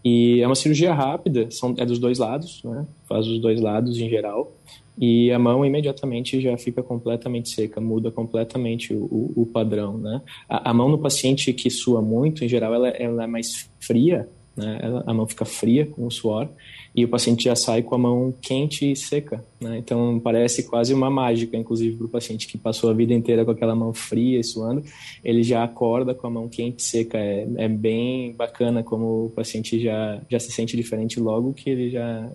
E 0.04 0.40
é 0.40 0.46
uma 0.46 0.54
cirurgia 0.54 0.94
rápida, 0.94 1.50
são, 1.50 1.74
é 1.76 1.84
dos 1.84 1.98
dois 1.98 2.18
lados, 2.18 2.62
né? 2.64 2.86
Faz 3.08 3.26
os 3.26 3.38
dois 3.40 3.60
lados 3.60 3.98
em 3.98 4.08
geral 4.08 4.52
e 5.00 5.30
a 5.30 5.38
mão 5.38 5.64
imediatamente 5.64 6.40
já 6.40 6.56
fica 6.58 6.82
completamente 6.82 7.50
seca, 7.50 7.80
muda 7.80 8.10
completamente 8.10 8.92
o, 8.92 9.32
o, 9.36 9.46
padrão, 9.46 9.96
né? 9.96 10.20
A, 10.48 10.70
a, 10.70 10.74
mão 10.74 10.88
no 10.88 10.98
paciente 10.98 11.52
que 11.52 11.70
sua 11.70 12.02
muito, 12.02 12.44
em 12.44 12.48
geral, 12.48 12.74
ela, 12.74 12.88
ela 12.88 13.24
é 13.24 13.26
mais 13.26 13.70
fria, 13.78 14.28
né? 14.56 14.80
Ela, 14.82 15.04
a 15.06 15.14
mão 15.14 15.24
fica 15.24 15.44
fria 15.44 15.86
com 15.86 16.04
o 16.04 16.10
suor 16.10 16.48
e 16.96 17.04
o 17.04 17.08
paciente 17.08 17.44
já 17.44 17.54
sai 17.54 17.80
com 17.80 17.94
a 17.94 17.98
mão 17.98 18.34
quente 18.42 18.90
e 18.90 18.96
seca, 18.96 19.44
né? 19.60 19.78
Então 19.78 20.18
parece 20.18 20.64
quase 20.64 20.92
uma 20.92 21.08
mágica, 21.08 21.56
inclusive 21.56 21.96
para 21.96 22.06
o 22.06 22.10
paciente 22.10 22.48
que 22.48 22.58
passou 22.58 22.90
a 22.90 22.92
vida 22.92 23.14
inteira 23.14 23.44
com 23.44 23.52
aquela 23.52 23.76
mão 23.76 23.94
fria 23.94 24.40
e 24.40 24.44
suando, 24.44 24.82
ele 25.22 25.44
já 25.44 25.62
acorda 25.62 26.12
com 26.12 26.26
a 26.26 26.30
mão 26.30 26.48
quente 26.48 26.80
e 26.80 26.82
seca. 26.82 27.18
É, 27.18 27.46
é 27.56 27.68
bem 27.68 28.32
bacana 28.32 28.82
como 28.82 29.26
o 29.26 29.30
paciente 29.30 29.78
já 29.78 30.20
já 30.28 30.40
se 30.40 30.50
sente 30.50 30.76
diferente 30.76 31.20
logo 31.20 31.52
que 31.52 31.70
ele 31.70 31.88
já 31.88 32.28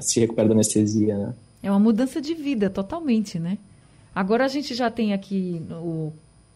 se 0.00 0.18
recupera 0.18 0.48
da 0.48 0.54
anestesia, 0.54 1.16
né? 1.16 1.34
É 1.64 1.70
uma 1.70 1.80
mudança 1.80 2.20
de 2.20 2.34
vida, 2.34 2.68
totalmente, 2.68 3.38
né? 3.38 3.56
Agora 4.14 4.44
a 4.44 4.48
gente 4.48 4.74
já 4.74 4.90
tem 4.90 5.14
aqui 5.14 5.64
no, 5.66 6.12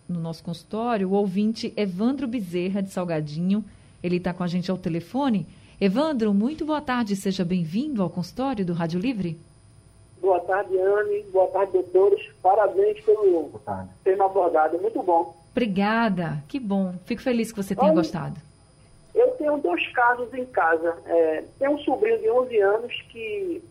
no 0.06 0.20
nosso 0.20 0.44
consultório 0.44 1.08
o 1.08 1.12
ouvinte 1.12 1.72
Evandro 1.78 2.28
Bezerra, 2.28 2.82
de 2.82 2.90
Salgadinho. 2.90 3.64
Ele 4.02 4.18
está 4.18 4.34
com 4.34 4.44
a 4.44 4.46
gente 4.46 4.70
ao 4.70 4.76
telefone. 4.76 5.46
Evandro, 5.80 6.34
muito 6.34 6.66
boa 6.66 6.82
tarde, 6.82 7.16
seja 7.16 7.42
bem-vindo 7.42 8.02
ao 8.02 8.10
consultório 8.10 8.66
do 8.66 8.74
Rádio 8.74 9.00
Livre. 9.00 9.40
Boa 10.20 10.40
tarde, 10.40 10.78
Anne. 10.78 11.22
Boa 11.32 11.46
tarde, 11.52 11.72
doutores. 11.72 12.28
Parabéns 12.42 13.00
pelo 13.00 13.58
tema 14.04 14.26
abordado. 14.26 14.78
Muito 14.78 15.02
bom. 15.02 15.34
Obrigada. 15.52 16.44
Que 16.46 16.60
bom. 16.60 16.92
Fico 17.06 17.22
feliz 17.22 17.50
que 17.50 17.56
você 17.56 17.74
tenha 17.74 17.86
Olha, 17.86 17.96
gostado. 17.96 18.38
Eu 19.14 19.30
tenho 19.38 19.56
dois 19.56 19.90
casos 19.90 20.34
em 20.34 20.44
casa. 20.44 20.98
É, 21.06 21.44
tem 21.58 21.66
um 21.70 21.78
sobrinho 21.78 22.18
de 22.18 22.30
11 22.30 22.60
anos 22.60 23.02
que 23.10 23.62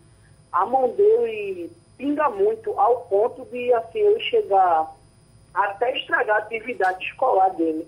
a 0.58 0.66
mão 0.66 0.90
dele 0.90 1.72
pinga 1.98 2.30
muito 2.30 2.72
ao 2.80 3.02
ponto 3.02 3.46
de 3.46 3.72
assim, 3.74 4.00
ele 4.00 4.20
chegar 4.22 4.92
até 5.54 5.96
estragar 5.96 6.38
a 6.38 6.40
atividade 6.40 7.06
escolar 7.06 7.50
dele. 7.50 7.88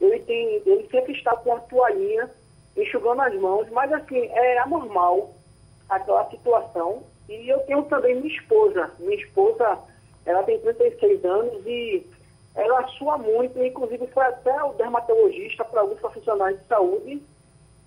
Ele, 0.00 0.20
tem, 0.20 0.62
ele 0.66 0.86
sempre 0.90 1.14
está 1.14 1.34
com 1.36 1.54
a 1.54 1.60
toalhinha 1.60 2.30
enxugando 2.76 3.22
as 3.22 3.34
mãos, 3.36 3.70
mas 3.70 3.90
assim, 3.92 4.20
é 4.20 4.58
anormal 4.58 5.34
aquela 5.88 6.28
situação. 6.28 7.02
E 7.26 7.48
eu 7.48 7.60
tenho 7.60 7.82
também 7.84 8.16
minha 8.16 8.34
esposa. 8.34 8.90
Minha 8.98 9.16
esposa, 9.16 9.78
ela 10.26 10.42
tem 10.42 10.58
36 10.58 11.24
anos 11.24 11.66
e 11.66 12.06
ela 12.54 12.86
sua 12.88 13.16
muito, 13.16 13.58
inclusive 13.62 14.06
foi 14.08 14.24
até 14.24 14.62
o 14.62 14.74
dermatologista 14.74 15.64
para 15.64 15.80
alguns 15.80 16.00
profissionais 16.00 16.58
de 16.58 16.66
saúde 16.66 17.22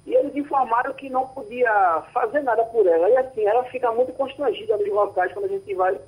e 0.08 0.16
eles 0.16 0.34
informaram 0.38 0.94
que 0.94 1.10
não 1.10 1.28
podia 1.28 2.02
fazer 2.14 2.42
nada 2.42 2.64
por 2.64 2.88
ela. 2.88 3.10
E 3.10 3.18
assim, 3.18 3.46
ela 3.46 3.66
fica 3.66 3.92
muito 3.92 4.14
constrangida 4.14 4.78
nos 4.78 4.88
locais 4.88 5.34
quando 5.34 5.46
a 5.46 5.50
gente 5.50 5.76
vai. 5.76 6.00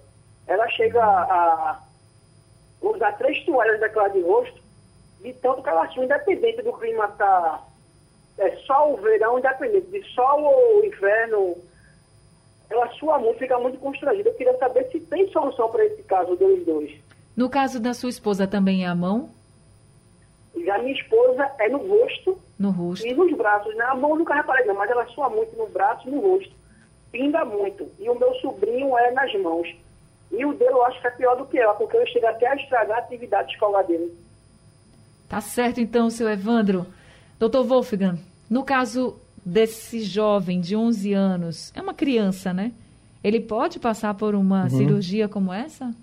Ela 0.47 0.65
chega 0.69 1.03
a 1.03 1.81
usar 2.81 3.11
três 3.17 3.43
toalhas 3.45 3.77
daquela 3.81 4.07
de 4.07 4.21
rosto, 4.21 4.57
de 5.19 5.33
tanto 5.33 5.61
que 5.61 5.69
ela 5.69 5.85
sua, 5.89 6.05
independente 6.05 6.61
do 6.61 6.71
clima 6.71 7.09
tá, 7.09 7.61
é, 8.37 8.55
sol 8.65 8.91
ou 8.91 8.97
verão, 9.01 9.37
independente 9.37 9.87
de 9.87 10.01
sol 10.13 10.43
ou 10.43 10.85
inverno, 10.85 11.57
ela 12.69 12.87
sua 12.91 13.19
muito, 13.19 13.37
fica 13.37 13.59
muito 13.59 13.77
constrangida. 13.79 14.29
Eu 14.29 14.35
queria 14.35 14.57
saber 14.57 14.89
se 14.93 15.01
tem 15.01 15.29
solução 15.29 15.69
para 15.69 15.85
esse 15.85 16.01
caso 16.03 16.37
dos 16.37 16.65
dois. 16.65 16.97
No 17.35 17.49
caso 17.49 17.81
da 17.81 17.93
sua 17.93 18.09
esposa 18.09 18.47
também 18.47 18.85
é 18.85 18.87
a 18.87 18.95
mão? 18.95 19.29
Já 20.65 20.77
minha 20.79 20.93
esposa 20.93 21.51
é 21.59 21.69
no 21.69 21.77
rosto 21.77 22.39
no 22.59 22.71
rosto. 22.71 23.07
E 23.07 23.13
nos 23.13 23.35
braços, 23.37 23.73
né? 23.75 23.85
A 23.85 23.95
mão 23.95 24.17
nunca 24.17 24.35
reparei, 24.35 24.65
não, 24.65 24.75
mas 24.75 24.91
ela 24.91 25.07
sua 25.07 25.29
muito 25.29 25.55
no 25.55 25.67
braço 25.67 26.05
e 26.07 26.11
no 26.11 26.19
rosto. 26.19 26.51
Pinga 27.09 27.45
muito. 27.45 27.89
E 27.97 28.09
o 28.09 28.19
meu 28.19 28.33
sobrinho 28.35 28.97
é 28.97 29.11
nas 29.11 29.33
mãos. 29.41 29.73
E 30.29 30.45
o 30.45 30.53
dele 30.53 30.71
eu 30.71 30.85
acho 30.85 30.99
que 30.99 31.07
é 31.07 31.11
pior 31.11 31.37
do 31.37 31.45
que 31.45 31.57
ela, 31.57 31.73
porque 31.73 31.95
eu 31.95 32.05
chego 32.07 32.27
até 32.27 32.47
a 32.47 32.55
estragar 32.55 32.97
a 32.97 33.01
atividade 33.01 33.53
escolar 33.53 33.83
dele. 33.83 34.13
Tá 35.29 35.39
certo 35.39 35.79
então, 35.79 36.09
seu 36.09 36.29
Evandro. 36.29 36.85
Doutor 37.39 37.63
Wolfgang, 37.63 38.19
no 38.49 38.63
caso 38.63 39.15
desse 39.43 40.01
jovem 40.01 40.59
de 40.59 40.75
11 40.75 41.13
anos, 41.13 41.71
é 41.73 41.81
uma 41.81 41.93
criança, 41.93 42.53
né? 42.53 42.73
Ele 43.23 43.39
pode 43.39 43.79
passar 43.79 44.13
por 44.15 44.35
uma 44.35 44.63
uhum. 44.63 44.69
cirurgia 44.69 45.29
como 45.29 45.53
essa? 45.53 45.95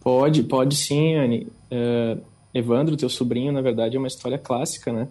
Pode, 0.00 0.42
pode 0.42 0.76
sim, 0.76 1.14
Anne. 1.14 1.46
Uh, 1.70 2.20
Evandro, 2.52 2.96
teu 2.96 3.08
sobrinho, 3.08 3.52
na 3.52 3.60
verdade, 3.60 3.96
é 3.96 3.98
uma 3.98 4.08
história 4.08 4.38
clássica, 4.38 4.92
né? 4.92 5.08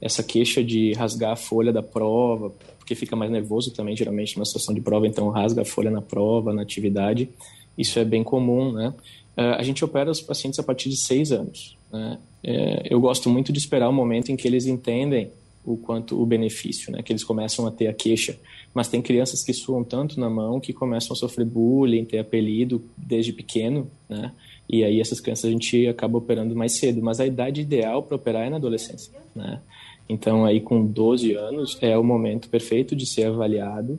Essa 0.00 0.22
queixa 0.22 0.62
de 0.62 0.92
rasgar 0.92 1.32
a 1.32 1.36
folha 1.36 1.72
da 1.72 1.82
prova, 1.82 2.52
porque 2.78 2.94
fica 2.94 3.14
mais 3.14 3.30
nervoso 3.30 3.72
também, 3.72 3.96
geralmente, 3.96 4.36
numa 4.36 4.46
situação 4.46 4.74
de 4.74 4.80
prova, 4.80 5.06
então 5.06 5.28
rasga 5.28 5.62
a 5.62 5.64
folha 5.64 5.90
na 5.90 6.00
prova, 6.00 6.54
na 6.54 6.62
atividade. 6.62 7.28
Isso 7.76 7.98
é 7.98 8.04
bem 8.04 8.24
comum, 8.24 8.72
né? 8.72 8.94
Uh, 9.36 9.54
a 9.56 9.62
gente 9.62 9.84
opera 9.84 10.10
os 10.10 10.20
pacientes 10.20 10.58
a 10.58 10.62
partir 10.62 10.88
de 10.88 10.96
seis 10.96 11.30
anos. 11.30 11.76
Né? 11.92 12.18
Uh, 12.44 12.82
eu 12.90 13.00
gosto 13.00 13.28
muito 13.28 13.52
de 13.52 13.58
esperar 13.58 13.88
o 13.88 13.92
momento 13.92 14.32
em 14.32 14.36
que 14.36 14.48
eles 14.48 14.66
entendem 14.66 15.30
o 15.64 15.76
quanto 15.76 16.20
o 16.20 16.24
benefício, 16.24 16.90
né? 16.90 17.02
Que 17.02 17.12
eles 17.12 17.22
começam 17.22 17.66
a 17.66 17.70
ter 17.70 17.88
a 17.88 17.92
queixa. 17.92 18.38
Mas 18.72 18.88
tem 18.88 19.02
crianças 19.02 19.44
que 19.44 19.52
suam 19.52 19.84
tanto 19.84 20.18
na 20.18 20.30
mão 20.30 20.58
que 20.58 20.72
começam 20.72 21.14
a 21.14 21.16
sofrer 21.16 21.44
bullying, 21.44 22.04
ter 22.04 22.18
apelido 22.18 22.82
desde 22.96 23.32
pequeno, 23.32 23.90
né? 24.08 24.32
E 24.68 24.84
aí 24.84 25.00
essas 25.00 25.20
crianças 25.20 25.46
a 25.46 25.50
gente 25.50 25.86
acaba 25.86 26.18
operando 26.18 26.54
mais 26.54 26.78
cedo, 26.78 27.02
mas 27.02 27.20
a 27.20 27.26
idade 27.26 27.62
ideal 27.62 28.02
para 28.02 28.16
operar 28.16 28.46
é 28.46 28.50
na 28.50 28.56
adolescência, 28.56 29.12
né? 29.34 29.60
Então 30.08 30.44
aí 30.44 30.60
com 30.60 30.84
12 30.84 31.34
anos 31.34 31.78
é 31.80 31.96
o 31.96 32.04
momento 32.04 32.48
perfeito 32.48 32.94
de 32.96 33.06
ser 33.06 33.24
avaliado 33.24 33.98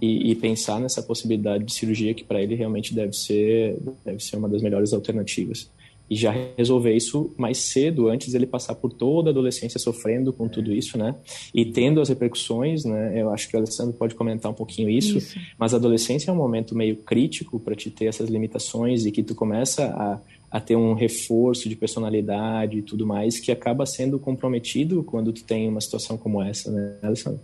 e, 0.00 0.30
e 0.30 0.34
pensar 0.34 0.80
nessa 0.80 1.02
possibilidade 1.02 1.64
de 1.64 1.72
cirurgia 1.72 2.14
que 2.14 2.24
para 2.24 2.42
ele 2.42 2.54
realmente 2.54 2.94
deve 2.94 3.12
ser 3.12 3.76
deve 4.04 4.22
ser 4.22 4.36
uma 4.36 4.48
das 4.48 4.62
melhores 4.62 4.92
alternativas 4.92 5.70
e 6.08 6.16
já 6.16 6.34
resolver 6.56 6.94
isso 6.94 7.32
mais 7.38 7.58
cedo, 7.58 8.08
antes 8.08 8.34
ele 8.34 8.46
passar 8.46 8.74
por 8.74 8.92
toda 8.92 9.30
a 9.30 9.32
adolescência 9.32 9.78
sofrendo 9.78 10.32
com 10.32 10.48
tudo 10.48 10.72
isso, 10.72 10.98
né? 10.98 11.14
E 11.54 11.64
tendo 11.64 12.00
as 12.00 12.08
repercussões, 12.08 12.84
né? 12.84 13.20
Eu 13.20 13.30
acho 13.30 13.48
que 13.48 13.56
o 13.56 13.58
Alessandro 13.58 13.94
pode 13.94 14.14
comentar 14.14 14.50
um 14.50 14.54
pouquinho 14.54 14.90
isso, 14.90 15.18
isso. 15.18 15.38
mas 15.58 15.72
a 15.72 15.76
adolescência 15.76 16.30
é 16.30 16.34
um 16.34 16.36
momento 16.36 16.74
meio 16.74 16.96
crítico 16.96 17.58
para 17.58 17.74
te 17.74 17.90
ter 17.90 18.06
essas 18.06 18.28
limitações 18.28 19.06
e 19.06 19.10
que 19.10 19.22
tu 19.22 19.34
começa 19.34 19.86
a, 19.86 20.20
a 20.50 20.60
ter 20.60 20.76
um 20.76 20.92
reforço 20.92 21.68
de 21.68 21.76
personalidade 21.76 22.78
e 22.78 22.82
tudo 22.82 23.06
mais 23.06 23.40
que 23.40 23.50
acaba 23.50 23.86
sendo 23.86 24.18
comprometido 24.18 25.02
quando 25.02 25.32
tu 25.32 25.44
tem 25.44 25.68
uma 25.68 25.80
situação 25.80 26.18
como 26.18 26.42
essa, 26.42 26.70
né, 26.70 26.96
Alessandro? 27.02 27.40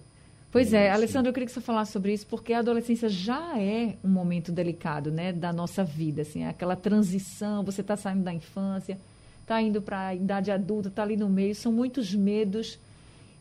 Pois 0.51 0.73
é, 0.73 0.91
Alessandro, 0.91 1.29
eu 1.29 1.33
queria 1.35 1.47
que 1.47 1.53
você 1.53 1.61
falasse 1.61 1.93
sobre 1.93 2.13
isso, 2.13 2.27
porque 2.27 2.55
a 2.55 2.61
adolescência 2.61 3.09
já 3.09 3.59
é 3.59 3.97
um 4.03 4.09
momento 4.09 4.51
delicado, 4.51 5.11
né, 5.11 5.31
da 5.31 5.53
nossa 5.53 5.85
vida, 5.85 6.23
assim, 6.23 6.45
aquela 6.45 6.75
transição, 6.75 7.63
você 7.63 7.83
está 7.83 7.97
saindo 7.97 8.23
da 8.23 8.33
infância, 8.33 8.99
está 9.43 9.61
indo 9.61 9.83
para 9.83 10.07
a 10.07 10.15
idade 10.15 10.51
adulta, 10.51 10.89
está 10.89 11.03
ali 11.03 11.19
no 11.19 11.29
meio, 11.29 11.55
são 11.55 11.71
muitos 11.71 12.15
medos, 12.15 12.79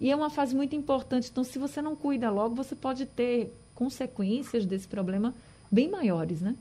e 0.02 0.12
é 0.12 0.16
uma 0.16 0.30
fase 0.30 0.54
muito 0.54 0.76
importante, 0.76 1.30
então 1.32 1.46
se 1.46 1.58
você 1.58 1.82
não 1.82 1.96
cuida 1.96 2.30
logo, 2.30 2.56
você 2.56 2.76
pode 2.76 3.06
ter 3.06 3.54
consequências 3.74 4.66
desse 4.66 4.88
problema 4.88 5.34
bem 5.72 5.90
maiores, 5.90 6.42
né? 6.42 6.56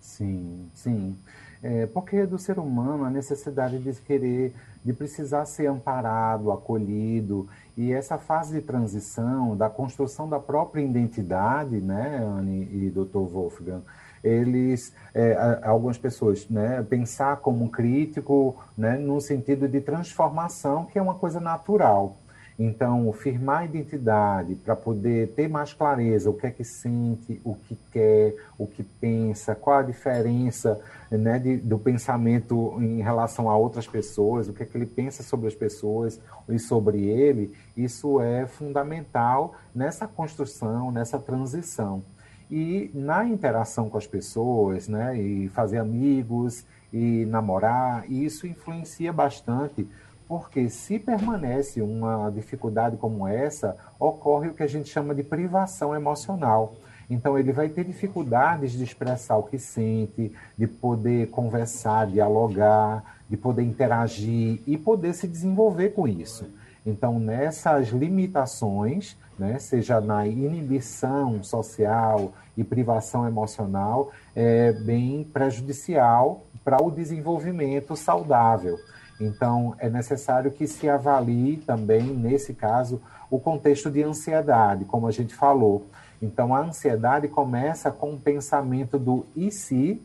Sim, 0.00 0.68
sim. 0.74 1.16
É, 1.62 1.86
porque 1.86 2.16
é 2.16 2.26
do 2.26 2.38
ser 2.38 2.58
humano 2.58 3.04
a 3.04 3.10
necessidade 3.10 3.78
de 3.78 3.92
querer, 4.02 4.54
de 4.84 4.92
precisar 4.92 5.44
ser 5.46 5.66
amparado, 5.66 6.52
acolhido, 6.52 7.48
e 7.76 7.92
essa 7.92 8.18
fase 8.18 8.54
de 8.54 8.60
transição, 8.60 9.56
da 9.56 9.68
construção 9.68 10.28
da 10.28 10.38
própria 10.38 10.82
identidade, 10.82 11.76
né, 11.80 12.22
Anne 12.24 12.68
e 12.72 12.90
Dr. 12.90 13.18
Wolfgang, 13.18 13.82
eles, 14.22 14.92
é, 15.14 15.60
algumas 15.62 15.98
pessoas, 15.98 16.48
né, 16.48 16.84
pensar 16.88 17.36
como 17.38 17.68
crítico, 17.70 18.56
né, 18.76 18.96
no 18.96 19.20
sentido 19.20 19.68
de 19.68 19.80
transformação, 19.80 20.84
que 20.84 20.98
é 20.98 21.02
uma 21.02 21.14
coisa 21.14 21.40
natural. 21.40 22.16
Então, 22.58 23.12
firmar 23.12 23.66
identidade 23.66 24.54
para 24.54 24.74
poder 24.74 25.28
ter 25.34 25.46
mais 25.46 25.74
clareza 25.74 26.30
o 26.30 26.34
que 26.34 26.46
é 26.46 26.50
que 26.50 26.64
sente, 26.64 27.38
o 27.44 27.54
que 27.54 27.76
quer, 27.92 28.34
o 28.56 28.66
que 28.66 28.82
pensa, 28.82 29.54
qual 29.54 29.80
a 29.80 29.82
diferença 29.82 30.80
né, 31.10 31.38
de, 31.38 31.58
do 31.58 31.78
pensamento 31.78 32.74
em 32.80 33.02
relação 33.02 33.50
a 33.50 33.56
outras 33.56 33.86
pessoas, 33.86 34.48
o 34.48 34.54
que 34.54 34.62
é 34.62 34.66
que 34.66 34.76
ele 34.76 34.86
pensa 34.86 35.22
sobre 35.22 35.48
as 35.48 35.54
pessoas 35.54 36.18
e 36.48 36.58
sobre 36.58 37.04
ele, 37.04 37.52
isso 37.76 38.22
é 38.22 38.46
fundamental 38.46 39.54
nessa 39.74 40.08
construção, 40.08 40.90
nessa 40.90 41.18
transição. 41.18 42.02
E 42.50 42.90
na 42.94 43.24
interação 43.26 43.90
com 43.90 43.98
as 43.98 44.06
pessoas, 44.06 44.88
né, 44.88 45.18
e 45.20 45.48
fazer 45.48 45.78
amigos 45.78 46.64
e 46.90 47.26
namorar, 47.26 48.10
isso 48.10 48.46
influencia 48.46 49.12
bastante 49.12 49.86
porque 50.28 50.68
se 50.68 50.98
permanece 50.98 51.80
uma 51.80 52.30
dificuldade 52.30 52.96
como 52.96 53.26
essa, 53.26 53.76
ocorre 53.98 54.48
o 54.48 54.54
que 54.54 54.62
a 54.62 54.66
gente 54.66 54.88
chama 54.88 55.14
de 55.14 55.22
privação 55.22 55.94
emocional. 55.94 56.74
Então, 57.08 57.38
ele 57.38 57.52
vai 57.52 57.68
ter 57.68 57.84
dificuldades 57.84 58.72
de 58.72 58.82
expressar 58.82 59.36
o 59.36 59.44
que 59.44 59.58
sente, 59.58 60.32
de 60.58 60.66
poder 60.66 61.30
conversar, 61.30 62.06
dialogar, 62.08 63.18
de 63.28 63.36
poder 63.36 63.62
interagir 63.62 64.60
e 64.66 64.76
poder 64.76 65.14
se 65.14 65.28
desenvolver 65.28 65.90
com 65.90 66.08
isso. 66.08 66.50
Então, 66.84 67.18
nessas 67.18 67.88
limitações, 67.88 69.16
né, 69.38 69.58
seja 69.58 70.00
na 70.00 70.26
inibição 70.26 71.42
social 71.42 72.32
e 72.56 72.64
privação 72.64 73.26
emocional, 73.26 74.10
é 74.34 74.72
bem 74.72 75.24
prejudicial 75.24 76.44
para 76.64 76.82
o 76.82 76.90
desenvolvimento 76.90 77.94
saudável. 77.96 78.78
Então, 79.20 79.74
é 79.78 79.88
necessário 79.88 80.50
que 80.50 80.66
se 80.66 80.88
avalie 80.88 81.56
também, 81.58 82.02
nesse 82.02 82.52
caso, 82.54 83.00
o 83.30 83.38
contexto 83.38 83.90
de 83.90 84.02
ansiedade, 84.02 84.84
como 84.84 85.06
a 85.06 85.10
gente 85.10 85.34
falou. 85.34 85.86
Então, 86.20 86.54
a 86.54 86.60
ansiedade 86.60 87.28
começa 87.28 87.90
com 87.90 88.14
o 88.14 88.20
pensamento 88.20 88.98
do 88.98 89.26
e 89.34 89.50
se 89.50 90.02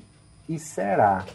e 0.48 0.58
será. 0.58 1.26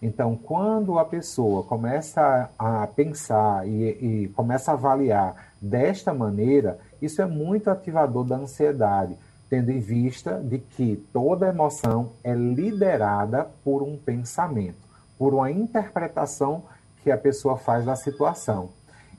Então, 0.00 0.36
quando 0.36 0.98
a 0.98 1.04
pessoa 1.04 1.62
começa 1.62 2.50
a 2.58 2.86
pensar 2.88 3.68
e, 3.68 4.24
e 4.24 4.28
começa 4.34 4.72
a 4.72 4.74
avaliar 4.74 5.52
desta 5.60 6.12
maneira, 6.12 6.78
isso 7.00 7.22
é 7.22 7.26
muito 7.26 7.70
ativador 7.70 8.24
da 8.24 8.36
ansiedade, 8.36 9.16
tendo 9.48 9.70
em 9.70 9.78
vista 9.78 10.40
de 10.40 10.58
que 10.58 10.96
toda 11.12 11.48
emoção 11.48 12.10
é 12.24 12.34
liderada 12.34 13.48
por 13.62 13.80
um 13.80 13.96
pensamento, 13.96 14.88
por 15.16 15.34
uma 15.34 15.52
interpretação 15.52 16.64
que 17.02 17.10
a 17.10 17.18
pessoa 17.18 17.56
faz 17.56 17.84
da 17.84 17.96
situação. 17.96 18.70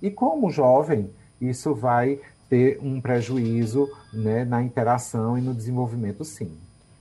E 0.01 0.09
como 0.09 0.49
jovem, 0.49 1.09
isso 1.39 1.73
vai 1.73 2.19
ter 2.49 2.79
um 2.81 3.01
prejuízo 3.01 3.89
né, 4.11 4.45
na 4.45 4.61
interação 4.61 5.37
e 5.37 5.41
no 5.41 5.53
desenvolvimento, 5.53 6.23
sim. 6.23 6.51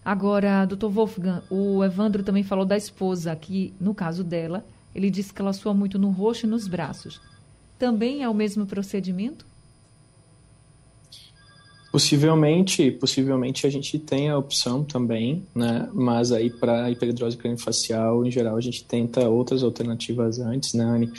Agora, 0.05 0.65
doutor 0.65 0.91
Wolfgang, 0.91 1.43
o 1.49 1.85
Evandro 1.85 2.23
também 2.23 2.43
falou 2.43 2.65
da 2.65 2.77
esposa, 2.77 3.35
que 3.37 3.73
no 3.81 3.95
caso 3.95 4.25
dela, 4.25 4.65
ele 4.95 5.11
disse 5.11 5.33
que 5.33 5.41
ela 5.41 5.53
sua 5.53 5.73
muito 5.73 5.99
no 5.99 6.11
rosto 6.11 6.45
e 6.45 6.49
nos 6.49 6.67
braços. 6.67 7.21
Também 7.79 8.23
é 8.23 8.29
o 8.29 8.35
mesmo 8.35 8.67
procedimento? 8.67 9.47
Possivelmente, 11.93 12.91
possivelmente 12.91 13.67
a 13.67 13.71
gente 13.71 13.99
tem 13.99 14.31
a 14.31 14.39
opção 14.39 14.83
também, 14.83 15.43
né? 15.55 15.91
Mas 15.93 16.33
aí 16.33 16.49
para 16.49 16.91
hiperidrose 16.91 17.37
craniofacial, 17.37 18.25
em 18.25 18.31
geral, 18.31 18.57
a 18.57 18.61
gente 18.63 18.83
tenta 18.83 19.29
outras 19.29 19.63
alternativas 19.63 20.39
antes, 20.39 20.73
né, 20.73 20.85
Anne? 20.85 21.13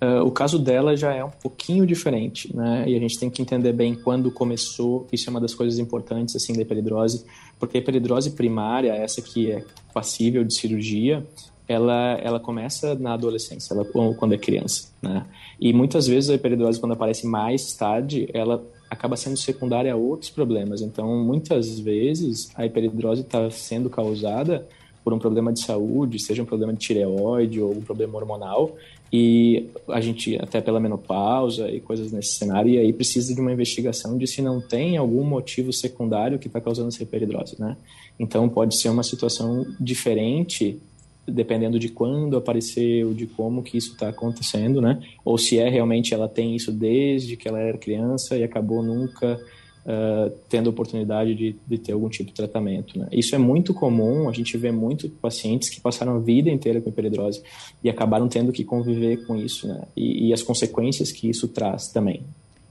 Uh, 0.00 0.24
o 0.24 0.30
caso 0.30 0.56
dela 0.56 0.96
já 0.96 1.12
é 1.12 1.24
um 1.24 1.30
pouquinho 1.30 1.84
diferente, 1.84 2.56
né? 2.56 2.84
E 2.86 2.94
a 2.94 3.00
gente 3.00 3.18
tem 3.18 3.28
que 3.28 3.42
entender 3.42 3.72
bem 3.72 3.96
quando 3.96 4.30
começou. 4.30 5.04
Isso 5.12 5.28
é 5.28 5.30
uma 5.30 5.40
das 5.40 5.52
coisas 5.52 5.80
importantes 5.80 6.36
assim 6.36 6.52
da 6.52 6.62
hiperidrose, 6.62 7.24
porque 7.58 7.78
a 7.78 7.80
hiperidrose 7.80 8.30
primária, 8.30 8.92
essa 8.92 9.20
que 9.20 9.50
é 9.50 9.64
passível 9.92 10.44
de 10.44 10.54
cirurgia, 10.54 11.26
ela, 11.66 12.16
ela 12.22 12.38
começa 12.38 12.94
na 12.94 13.14
adolescência, 13.14 13.74
ela, 13.74 13.84
quando 13.84 14.32
é 14.32 14.38
criança, 14.38 14.90
né? 15.02 15.26
E 15.60 15.72
muitas 15.72 16.06
vezes 16.06 16.30
a 16.30 16.34
hiperidrose, 16.34 16.78
quando 16.78 16.92
aparece 16.92 17.26
mais 17.26 17.74
tarde, 17.74 18.28
ela 18.32 18.64
acaba 18.90 19.16
sendo 19.16 19.36
secundária 19.36 19.92
a 19.92 19.96
outros 19.96 20.30
problemas. 20.30 20.82
Então, 20.82 21.24
muitas 21.24 21.78
vezes, 21.78 22.50
a 22.56 22.66
hiperidrose 22.66 23.22
está 23.22 23.48
sendo 23.50 23.88
causada 23.88 24.66
por 25.04 25.14
um 25.14 25.18
problema 25.18 25.52
de 25.52 25.60
saúde, 25.60 26.20
seja 26.20 26.42
um 26.42 26.46
problema 26.46 26.72
de 26.72 26.80
tireoide 26.80 27.60
ou 27.60 27.72
um 27.72 27.80
problema 27.80 28.18
hormonal, 28.18 28.76
e 29.12 29.66
a 29.88 30.00
gente, 30.00 30.36
até 30.36 30.60
pela 30.60 30.78
menopausa 30.78 31.70
e 31.70 31.80
coisas 31.80 32.12
nesse 32.12 32.34
cenário, 32.34 32.70
e 32.70 32.78
aí 32.78 32.92
precisa 32.92 33.34
de 33.34 33.40
uma 33.40 33.52
investigação 33.52 34.18
de 34.18 34.26
se 34.26 34.42
não 34.42 34.60
tem 34.60 34.96
algum 34.96 35.24
motivo 35.24 35.72
secundário 35.72 36.38
que 36.38 36.48
está 36.48 36.60
causando 36.60 36.88
essa 36.88 37.02
hiperidrose, 37.02 37.56
né? 37.58 37.76
Então, 38.18 38.48
pode 38.48 38.78
ser 38.78 38.88
uma 38.88 39.02
situação 39.02 39.66
diferente 39.80 40.78
dependendo 41.26 41.78
de 41.78 41.88
quando 41.88 42.36
apareceu, 42.36 43.14
de 43.14 43.26
como 43.26 43.62
que 43.62 43.76
isso 43.76 43.92
está 43.92 44.08
acontecendo, 44.08 44.80
né? 44.80 45.00
Ou 45.24 45.38
se 45.38 45.58
é 45.58 45.68
realmente 45.68 46.14
ela 46.14 46.28
tem 46.28 46.54
isso 46.56 46.72
desde 46.72 47.36
que 47.36 47.48
ela 47.48 47.60
era 47.60 47.78
criança 47.78 48.36
e 48.36 48.42
acabou 48.42 48.82
nunca 48.82 49.40
uh, 49.84 50.32
tendo 50.48 50.70
oportunidade 50.70 51.34
de, 51.34 51.56
de, 51.66 51.78
ter 51.78 51.92
algum 51.92 52.08
tipo 52.08 52.30
de 52.30 52.34
tratamento, 52.34 52.98
né? 52.98 53.08
Isso 53.12 53.34
é 53.34 53.38
muito 53.38 53.72
comum, 53.72 54.28
a 54.28 54.32
gente 54.32 54.56
vê 54.56 54.72
muito 54.72 55.08
pacientes 55.08 55.68
que 55.68 55.80
passaram 55.80 56.16
a 56.16 56.18
vida 56.18 56.50
inteira 56.50 56.80
com 56.80 56.90
hiperidrose 56.90 57.42
e 57.82 57.88
acabaram 57.88 58.28
tendo 58.28 58.52
que 58.52 58.64
conviver 58.64 59.26
com 59.26 59.36
isso, 59.36 59.68
né? 59.68 59.82
E, 59.96 60.28
e 60.28 60.32
as 60.32 60.42
consequências 60.42 61.12
que 61.12 61.28
isso 61.28 61.48
traz 61.48 61.88
também. 61.88 62.20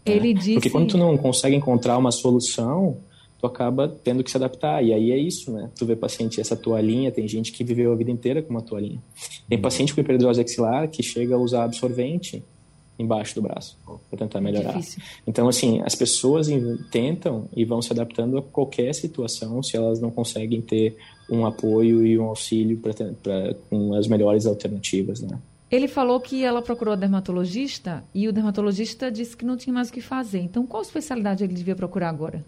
Né? 0.06 0.16
Ele 0.16 0.34
né? 0.34 0.40
disse... 0.40 0.54
Porque 0.54 0.70
quando 0.70 0.88
tu 0.88 0.98
não 0.98 1.18
consegue 1.18 1.56
encontrar 1.56 1.98
uma 1.98 2.12
solução, 2.12 2.98
tu 3.39 3.47
acaba 3.47 3.88
tendo 3.88 4.23
que 4.23 4.30
se 4.30 4.38
adaptar. 4.38 4.84
E 4.84 4.93
aí 4.93 5.12
é 5.12 5.17
isso, 5.17 5.52
né? 5.52 5.69
Tu 5.78 5.86
vê 5.86 5.95
paciente, 5.95 6.41
essa 6.41 6.56
toalhinha, 6.56 7.12
tem 7.12 7.28
gente 7.28 7.52
que 7.52 7.63
viveu 7.63 7.91
a 7.91 7.95
vida 7.95 8.12
inteira 8.12 8.41
com 8.41 8.52
uma 8.52 8.62
toalhinha. 8.62 9.02
Tem 9.47 9.58
uhum. 9.58 9.62
paciente 9.62 9.95
com 9.95 10.02
hiperidrose 10.02 10.41
axilar 10.41 10.89
que 10.89 11.02
chega 11.02 11.36
a 11.36 11.38
usar 11.38 11.63
absorvente 11.63 12.43
embaixo 12.99 13.34
do 13.34 13.41
braço 13.41 13.78
para 14.10 14.19
tentar 14.19 14.41
melhorar. 14.41 14.73
Difícil. 14.73 15.02
Então, 15.25 15.47
assim, 15.47 15.82
as 15.86 15.95
pessoas 15.95 16.47
tentam 16.91 17.47
e 17.56 17.63
vão 17.63 17.82
se 17.82 17.93
adaptando 17.93 18.38
a 18.38 18.41
qualquer 18.41 18.93
situação 18.93 19.63
se 19.63 19.78
elas 19.78 20.02
não 20.02 20.12
conseguem 20.12 20.62
ter 20.62 20.97
um 21.32 21.45
apoio 21.45 22.06
e 22.06 22.19
um 22.19 22.25
auxílio 22.25 22.78
pra, 22.78 22.93
com 23.69 23.93
as 23.93 24.06
melhores 24.08 24.45
alternativas, 24.45 25.21
né? 25.21 25.39
Ele 25.71 25.88
falou 25.88 26.19
que 26.19 26.43
ela 26.43 26.62
procurou 26.62 26.93
a 26.93 26.97
dermatologista 26.97 28.04
e 28.13 28.28
o 28.28 28.34
dermatologista 28.34 29.12
disse 29.12 29.38
que 29.38 29.45
não 29.45 29.56
tinha 29.56 29.71
mais 29.71 29.89
o 29.89 29.93
que 29.93 30.02
fazer. 30.02 30.39
Então, 30.39 30.65
qual 30.65 30.82
especialidade 30.82 31.43
ele 31.43 31.54
devia 31.54 31.75
procurar 31.75 32.10
agora? 32.10 32.43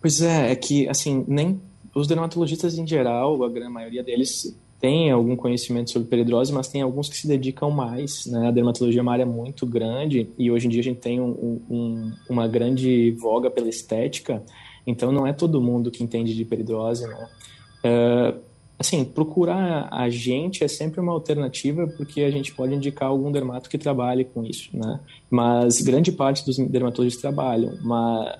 Pois 0.00 0.22
é, 0.22 0.52
é 0.52 0.56
que, 0.56 0.88
assim, 0.88 1.24
nem 1.26 1.60
os 1.94 2.06
dermatologistas 2.06 2.78
em 2.78 2.86
geral, 2.86 3.42
a 3.42 3.48
grande 3.48 3.72
maioria 3.72 4.02
deles 4.02 4.56
tem 4.80 5.10
algum 5.10 5.34
conhecimento 5.34 5.90
sobre 5.90 6.08
peridrose, 6.08 6.52
mas 6.52 6.68
tem 6.68 6.82
alguns 6.82 7.08
que 7.08 7.16
se 7.16 7.26
dedicam 7.26 7.70
mais. 7.70 8.26
Né? 8.26 8.46
A 8.46 8.50
dermatologia 8.50 9.00
é 9.00 9.02
uma 9.02 9.12
área 9.12 9.26
muito 9.26 9.66
grande 9.66 10.30
e 10.38 10.50
hoje 10.50 10.66
em 10.66 10.70
dia 10.70 10.80
a 10.80 10.84
gente 10.84 11.00
tem 11.00 11.20
um, 11.20 11.60
um, 11.68 12.12
uma 12.30 12.46
grande 12.46 13.10
voga 13.12 13.50
pela 13.50 13.68
estética, 13.68 14.42
então 14.86 15.10
não 15.10 15.26
é 15.26 15.32
todo 15.32 15.60
mundo 15.60 15.90
que 15.90 16.04
entende 16.04 16.34
de 16.34 16.44
peridrose. 16.44 17.06
Né? 17.06 17.28
Uh, 17.84 18.47
assim, 18.78 19.04
procurar 19.04 19.88
a 19.90 20.08
gente 20.08 20.62
é 20.62 20.68
sempre 20.68 21.00
uma 21.00 21.12
alternativa 21.12 21.86
porque 21.96 22.22
a 22.22 22.30
gente 22.30 22.54
pode 22.54 22.74
indicar 22.74 23.08
algum 23.08 23.32
dermato 23.32 23.68
que 23.68 23.76
trabalhe 23.76 24.24
com 24.24 24.44
isso, 24.44 24.70
né? 24.72 25.00
Mas 25.28 25.80
grande 25.80 26.12
parte 26.12 26.46
dos 26.46 26.56
dermatologistas 26.56 27.20
trabalham, 27.20 27.76
mas, 27.82 28.38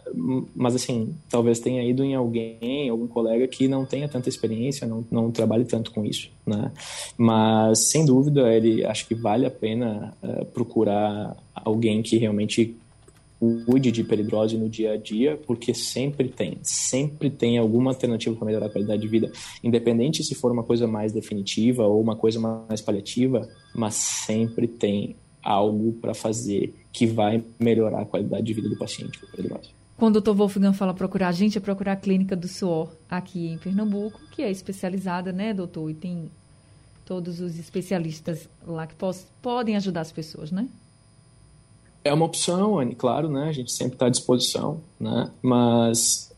mas 0.55 0.75
assim, 0.77 1.15
talvez 1.29 1.59
tenha 1.59 1.83
ido 1.83 2.05
em 2.05 2.15
alguém, 2.15 2.89
algum 2.89 3.09
colega 3.09 3.49
que 3.49 3.67
não 3.67 3.85
tenha 3.85 4.09
tanta 4.09 4.29
experiência, 4.29 4.87
não, 4.87 5.05
não 5.11 5.31
trabalhe 5.31 5.65
tanto 5.65 5.91
com 5.91 6.05
isso, 6.05 6.31
né? 6.47 6.71
Mas, 7.17 7.91
sem 7.91 8.05
dúvida, 8.05 8.55
ele 8.55 8.85
acho 8.85 9.09
que 9.09 9.15
vale 9.15 9.45
a 9.45 9.51
pena 9.51 10.15
uh, 10.23 10.45
procurar 10.47 11.37
alguém 11.53 12.01
que 12.01 12.17
realmente 12.17 12.77
cuide 13.39 13.93
de 13.93 14.01
hiperidrose 14.01 14.57
no 14.57 14.69
dia 14.69 14.93
a 14.93 14.97
dia, 14.97 15.39
porque 15.47 15.73
sempre 15.73 16.29
tem, 16.29 16.59
sempre 16.63 17.31
tem 17.31 17.57
alguma 17.57 17.91
alternativa 17.91 18.35
para 18.35 18.47
melhorar 18.47 18.67
a 18.67 18.71
qualidade 18.71 19.03
de 19.03 19.09
vida, 19.09 19.31
independente 19.63 20.25
se 20.25 20.35
for 20.35 20.51
uma 20.51 20.65
coisa 20.65 20.87
mais 20.87 21.13
definitiva 21.13 21.87
ou 21.87 22.01
uma 22.01 22.17
coisa 22.17 22.41
mais 22.41 22.81
paliativa, 22.81 23.49
mas 23.75 23.95
sempre 23.95 24.67
tem 24.67 25.17
algo 25.43 25.93
para 25.93 26.15
fazer 26.15 26.75
que 26.93 27.07
vai 27.07 27.43
melhorar 27.61 28.03
a 28.03 28.05
qualidade 28.05 28.45
de 28.45 28.53
vida 28.53 28.69
do 28.69 28.77
paciente 28.77 29.19
com 29.21 29.27
hiperidrose. 29.27 29.71
Quando 29.97 30.17
o 30.17 30.21
Dr. 30.21 30.33
Wolfgang 30.33 30.77
fala 30.77 30.95
procurar 30.95 31.29
a 31.29 31.33
gente, 31.33 31.59
é 31.59 31.61
procurar 31.61 31.93
a 31.93 31.97
Clínica 31.97 32.37
do 32.37 32.47
Suor 32.47 32.89
aqui 33.11 33.49
em 33.49 33.59
Pernambuco, 33.59 34.21
que 34.31 34.43
é 34.43 34.51
especializada, 34.51 35.33
né, 35.33 35.53
doutor? 35.53 35.91
E 35.91 35.95
tem 35.95 36.31
todos 37.05 37.41
os 37.41 37.59
especialistas 37.59 38.49
lá 38.67 38.87
que 38.87 38.95
podem 39.43 39.77
ajudar 39.77 40.03
as 40.03 40.13
pessoas, 40.13 40.53
né? 40.53 40.69
É 42.09 42.13
uma 42.13 42.25
opção, 42.25 42.79
Anne, 42.79 42.95
claro, 42.95 43.29
né? 43.29 43.49
A 43.49 43.53
gente 43.53 43.71
sempre 43.71 43.95
está 43.95 44.07
à 44.07 44.09
disposição, 44.09 44.81
né? 44.99 45.31
Mas 45.43 46.33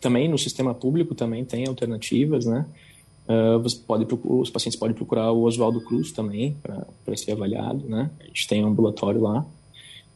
também 0.00 0.28
no 0.28 0.38
sistema 0.38 0.74
público 0.74 1.14
também 1.14 1.44
tem 1.44 1.66
alternativas, 1.66 2.44
né? 2.44 2.66
Uh, 3.28 3.58
você 3.58 3.76
pode, 3.76 4.06
os 4.24 4.50
pacientes 4.50 4.78
podem 4.78 4.94
procurar 4.94 5.32
o 5.32 5.42
Oswaldo 5.42 5.80
Cruz 5.80 6.12
também 6.12 6.56
para 6.62 7.16
ser 7.16 7.32
avaliado, 7.32 7.84
né? 7.88 8.08
A 8.20 8.26
gente 8.26 8.46
tem 8.46 8.64
um 8.64 8.68
ambulatório 8.68 9.20
lá. 9.20 9.44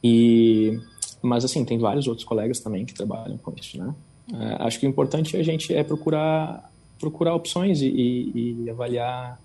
E, 0.03 0.79
mas, 1.21 1.45
assim, 1.45 1.65
tem 1.65 1.77
vários 1.79 2.07
outros 2.07 2.25
colegas 2.25 2.61
também 2.61 2.87
que 2.87 2.95
trabalham 2.95 3.37
com 3.39 3.53
isso, 3.61 3.79
né? 3.79 3.93
Uh, 4.31 4.63
acho 4.63 4.79
que 4.79 4.87
o 4.87 4.89
importante 4.89 5.37
a 5.37 5.43
gente 5.43 5.75
é 5.75 5.83
procurar, 5.83 6.71
procurar 7.01 7.35
opções 7.35 7.83
e, 7.83 7.89
e, 7.89 8.65
e 8.65 8.71
avaliar 8.71 9.41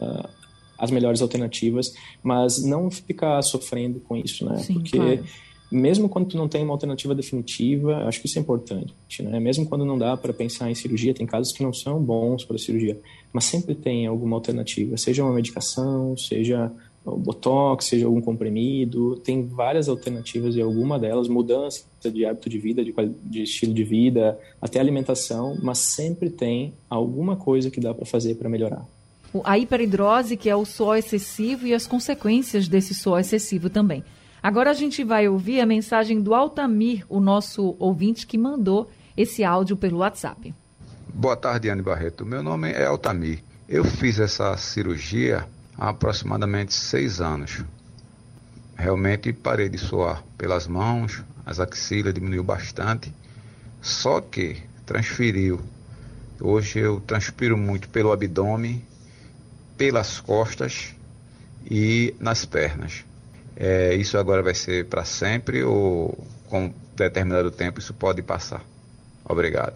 uh, 0.00 0.28
as 0.82 0.90
melhores 0.90 1.22
alternativas, 1.22 1.94
mas 2.22 2.62
não 2.62 2.90
ficar 2.90 3.40
sofrendo 3.40 4.00
com 4.00 4.16
isso, 4.16 4.44
né? 4.44 4.58
Sim, 4.58 4.74
Porque 4.74 4.98
claro 4.98 5.24
mesmo 5.72 6.06
quando 6.06 6.26
tu 6.26 6.36
não 6.36 6.46
tem 6.46 6.62
uma 6.62 6.74
alternativa 6.74 7.14
definitiva, 7.14 8.04
acho 8.06 8.20
que 8.20 8.26
isso 8.26 8.38
é 8.38 8.42
importante, 8.42 8.94
né? 9.22 9.40
Mesmo 9.40 9.66
quando 9.66 9.86
não 9.86 9.96
dá 9.96 10.14
para 10.16 10.32
pensar 10.32 10.70
em 10.70 10.74
cirurgia, 10.74 11.14
tem 11.14 11.26
casos 11.26 11.50
que 11.50 11.62
não 11.62 11.72
são 11.72 11.98
bons 11.98 12.44
para 12.44 12.58
cirurgia, 12.58 13.00
mas 13.32 13.44
sempre 13.44 13.74
tem 13.74 14.06
alguma 14.06 14.36
alternativa, 14.36 14.98
seja 14.98 15.24
uma 15.24 15.32
medicação, 15.32 16.14
seja 16.14 16.70
o 17.04 17.16
botox, 17.16 17.86
seja 17.86 18.06
algum 18.06 18.20
comprimido, 18.20 19.16
tem 19.16 19.46
várias 19.46 19.88
alternativas 19.88 20.54
e 20.54 20.60
alguma 20.60 20.98
delas 20.98 21.26
mudança 21.26 21.84
de 22.04 22.24
hábito 22.24 22.50
de 22.50 22.58
vida, 22.58 22.84
de, 22.84 22.94
de 23.24 23.42
estilo 23.42 23.72
de 23.72 23.82
vida, 23.82 24.38
até 24.60 24.78
alimentação, 24.78 25.58
mas 25.62 25.78
sempre 25.78 26.28
tem 26.28 26.74
alguma 26.88 27.34
coisa 27.34 27.70
que 27.70 27.80
dá 27.80 27.94
para 27.94 28.04
fazer 28.04 28.34
para 28.34 28.48
melhorar. 28.48 28.86
A 29.44 29.58
hiperidrose, 29.58 30.36
que 30.36 30.50
é 30.50 30.56
o 30.56 30.64
suor 30.64 30.96
excessivo 30.96 31.66
e 31.66 31.72
as 31.72 31.86
consequências 31.86 32.68
desse 32.68 32.94
suor 32.94 33.20
excessivo 33.20 33.70
também. 33.70 34.04
Agora 34.42 34.70
a 34.70 34.74
gente 34.74 35.04
vai 35.04 35.28
ouvir 35.28 35.60
a 35.60 35.66
mensagem 35.66 36.20
do 36.20 36.34
Altamir, 36.34 37.04
o 37.08 37.20
nosso 37.20 37.76
ouvinte 37.78 38.26
que 38.26 38.36
mandou 38.36 38.90
esse 39.16 39.44
áudio 39.44 39.76
pelo 39.76 39.98
WhatsApp. 39.98 40.52
Boa 41.14 41.36
tarde, 41.36 41.70
Anne 41.70 41.82
Barreto. 41.82 42.26
Meu 42.26 42.42
nome 42.42 42.70
é 42.72 42.84
Altamir. 42.84 43.42
Eu 43.68 43.84
fiz 43.84 44.18
essa 44.18 44.56
cirurgia 44.56 45.46
há 45.78 45.90
aproximadamente 45.90 46.74
seis 46.74 47.20
anos. 47.20 47.62
Realmente 48.76 49.32
parei 49.32 49.68
de 49.68 49.78
suar 49.78 50.24
pelas 50.36 50.66
mãos, 50.66 51.22
as 51.46 51.60
axilas 51.60 52.12
diminuiu 52.12 52.42
bastante, 52.42 53.12
só 53.80 54.20
que 54.20 54.56
transferiu. 54.84 55.60
Hoje 56.40 56.80
eu 56.80 57.00
transpiro 57.00 57.56
muito 57.56 57.88
pelo 57.88 58.10
abdômen, 58.10 58.84
pelas 59.82 60.20
costas 60.20 60.94
e 61.68 62.14
nas 62.20 62.44
pernas. 62.44 63.04
É, 63.56 63.96
isso 63.96 64.16
agora 64.16 64.40
vai 64.40 64.54
ser 64.54 64.86
para 64.86 65.04
sempre 65.04 65.64
ou 65.64 66.16
com 66.48 66.72
determinado 66.94 67.50
tempo 67.50 67.80
isso 67.80 67.92
pode 67.92 68.22
passar? 68.22 68.64
Obrigado. 69.28 69.74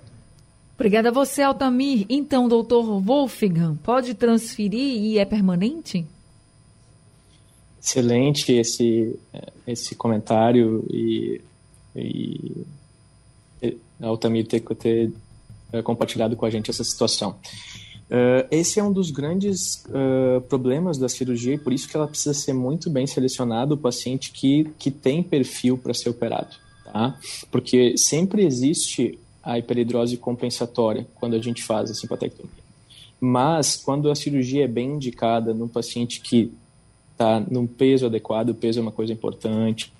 Obrigada 0.76 1.08
a 1.08 1.12
você, 1.12 1.42
Altamir. 1.42 2.06
Então, 2.08 2.46
doutor 2.46 3.00
Wolfgang, 3.00 3.76
pode 3.82 4.14
transferir 4.14 5.02
e 5.02 5.18
é 5.18 5.24
permanente? 5.24 6.06
Excelente 7.82 8.52
esse, 8.52 9.18
esse 9.66 9.96
comentário 9.96 10.86
e, 10.88 11.40
e 11.96 12.64
Altamir 14.00 14.46
ter, 14.46 14.60
ter 14.60 15.12
eh, 15.72 15.82
compartilhado 15.82 16.36
com 16.36 16.46
a 16.46 16.50
gente 16.50 16.70
essa 16.70 16.84
situação. 16.84 17.40
Uh, 18.08 18.46
esse 18.52 18.78
é 18.78 18.84
um 18.84 18.92
dos 18.92 19.10
grandes 19.10 19.84
uh, 19.86 20.40
problemas 20.42 20.96
da 20.96 21.08
cirurgia 21.08 21.54
e 21.54 21.58
por 21.58 21.72
isso 21.72 21.88
que 21.88 21.96
ela 21.96 22.06
precisa 22.06 22.32
ser 22.32 22.52
muito 22.52 22.88
bem 22.88 23.04
selecionado 23.04 23.74
o 23.74 23.78
paciente 23.78 24.30
que, 24.30 24.70
que 24.78 24.92
tem 24.92 25.24
perfil 25.24 25.76
para 25.76 25.92
ser 25.92 26.10
operado, 26.10 26.54
tá? 26.84 27.18
Porque 27.50 27.98
sempre 27.98 28.44
existe 28.44 29.18
a 29.42 29.58
hiperidrose 29.58 30.16
compensatória 30.16 31.06
quando 31.16 31.34
a 31.34 31.40
gente 31.40 31.64
faz 31.64 31.90
a 31.90 31.94
simpatectomia. 31.94 32.66
Mas 33.20 33.76
quando 33.76 34.10
a 34.10 34.14
cirurgia 34.14 34.64
é 34.64 34.68
bem 34.68 34.92
indicada 34.92 35.52
no 35.52 35.68
paciente 35.68 36.20
que 36.20 36.52
está 37.12 37.40
num 37.40 37.66
peso 37.66 38.06
adequado, 38.06 38.50
o 38.50 38.54
peso 38.54 38.78
é 38.78 38.82
uma 38.82 38.92
coisa 38.92 39.12
importante, 39.12 39.92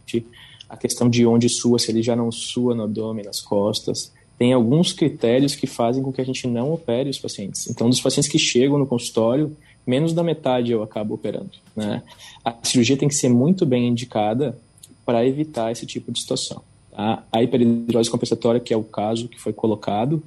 a 0.68 0.76
questão 0.76 1.08
de 1.08 1.26
onde 1.26 1.48
sua, 1.48 1.78
se 1.78 1.90
ele 1.90 2.02
já 2.02 2.14
não 2.14 2.30
sua 2.30 2.74
no 2.74 2.84
abdômen, 2.84 3.24
nas 3.24 3.40
costas, 3.40 4.12
tem 4.38 4.53
alguns 4.53 4.92
critérios 4.92 5.55
que 5.55 5.66
fazem 5.66 6.03
com 6.03 6.12
que 6.12 6.20
a 6.20 6.25
gente 6.25 6.46
não 6.46 6.72
opere 6.72 7.09
os 7.09 7.18
pacientes. 7.18 7.68
Então, 7.68 7.88
dos 7.88 8.01
pacientes 8.01 8.31
que 8.31 8.38
chegam 8.38 8.79
no 8.79 8.87
consultório, 8.87 9.57
menos 9.87 10.12
da 10.12 10.22
metade 10.22 10.72
eu 10.72 10.83
acabo 10.83 11.14
operando. 11.14 11.53
Né? 11.75 12.03
A 12.44 12.55
cirurgia 12.62 12.96
tem 12.96 13.09
que 13.09 13.14
ser 13.14 13.29
muito 13.29 13.64
bem 13.64 13.88
indicada 13.88 14.59
para 15.05 15.25
evitar 15.27 15.72
esse 15.72 15.87
tipo 15.87 16.12
de 16.12 16.20
situação. 16.20 16.62
Tá? 16.90 17.22
A 17.33 17.42
hiperidrose 17.42 18.11
compensatória, 18.11 18.61
que 18.61 18.75
é 18.75 18.77
o 18.77 18.83
caso 18.83 19.29
que 19.29 19.40
foi 19.40 19.53
colocado, 19.53 20.22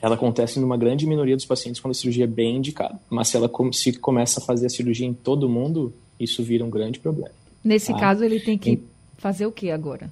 ela 0.00 0.14
acontece 0.14 0.60
numa 0.60 0.76
grande 0.76 1.06
minoria 1.06 1.36
dos 1.36 1.44
pacientes 1.44 1.80
quando 1.80 1.90
a 1.90 1.94
cirurgia 1.94 2.24
é 2.24 2.28
bem 2.28 2.56
indicada. 2.56 2.98
Mas 3.10 3.28
se 3.28 3.36
ela 3.36 3.50
se 3.72 3.92
começa 3.94 4.40
a 4.40 4.42
fazer 4.42 4.66
a 4.66 4.70
cirurgia 4.70 5.06
em 5.06 5.12
todo 5.12 5.48
mundo, 5.48 5.92
isso 6.18 6.42
vira 6.42 6.64
um 6.64 6.70
grande 6.70 7.00
problema. 7.00 7.32
Nesse 7.62 7.92
tá? 7.92 7.98
caso, 7.98 8.24
ele 8.24 8.40
tem 8.40 8.56
que 8.56 8.80
fazer 9.18 9.44
o 9.46 9.52
que 9.52 9.70
agora? 9.70 10.10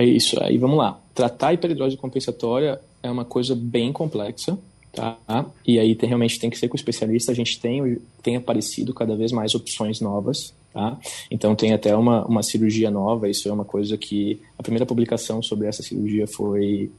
É 0.00 0.04
isso, 0.04 0.42
aí 0.42 0.56
vamos 0.56 0.78
lá. 0.78 0.98
Tratar 1.14 1.48
a 1.48 1.52
hiperidrose 1.52 1.94
compensatória 1.94 2.80
é 3.02 3.10
uma 3.10 3.22
coisa 3.22 3.54
bem 3.54 3.92
complexa, 3.92 4.58
tá? 4.94 5.18
E 5.66 5.78
aí 5.78 5.94
tem, 5.94 6.08
realmente 6.08 6.40
tem 6.40 6.48
que 6.48 6.56
ser 6.56 6.68
com 6.68 6.74
o 6.74 6.76
especialista. 6.80 7.30
A 7.30 7.34
gente 7.34 7.60
tem, 7.60 7.98
tem 8.22 8.36
aparecido 8.36 8.94
cada 8.94 9.14
vez 9.14 9.30
mais 9.30 9.54
opções 9.54 10.00
novas, 10.00 10.54
tá? 10.72 10.98
Então 11.30 11.54
tem 11.54 11.74
até 11.74 11.94
uma, 11.94 12.24
uma 12.24 12.42
cirurgia 12.42 12.90
nova, 12.90 13.28
isso 13.28 13.46
é 13.46 13.52
uma 13.52 13.66
coisa 13.66 13.98
que... 13.98 14.40
A 14.58 14.62
primeira 14.62 14.86
publicação 14.86 15.42
sobre 15.42 15.66
essa 15.68 15.82
cirurgia 15.82 16.26
foi, 16.26 16.90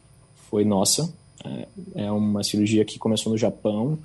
foi 0.51 0.63
nossa. 0.63 1.11
É, 1.43 2.03
é 2.05 2.11
uma 2.11 2.43
cirurgia 2.43 2.85
que 2.85 2.99
começou 2.99 3.31
no 3.31 3.37
Japão 3.37 3.97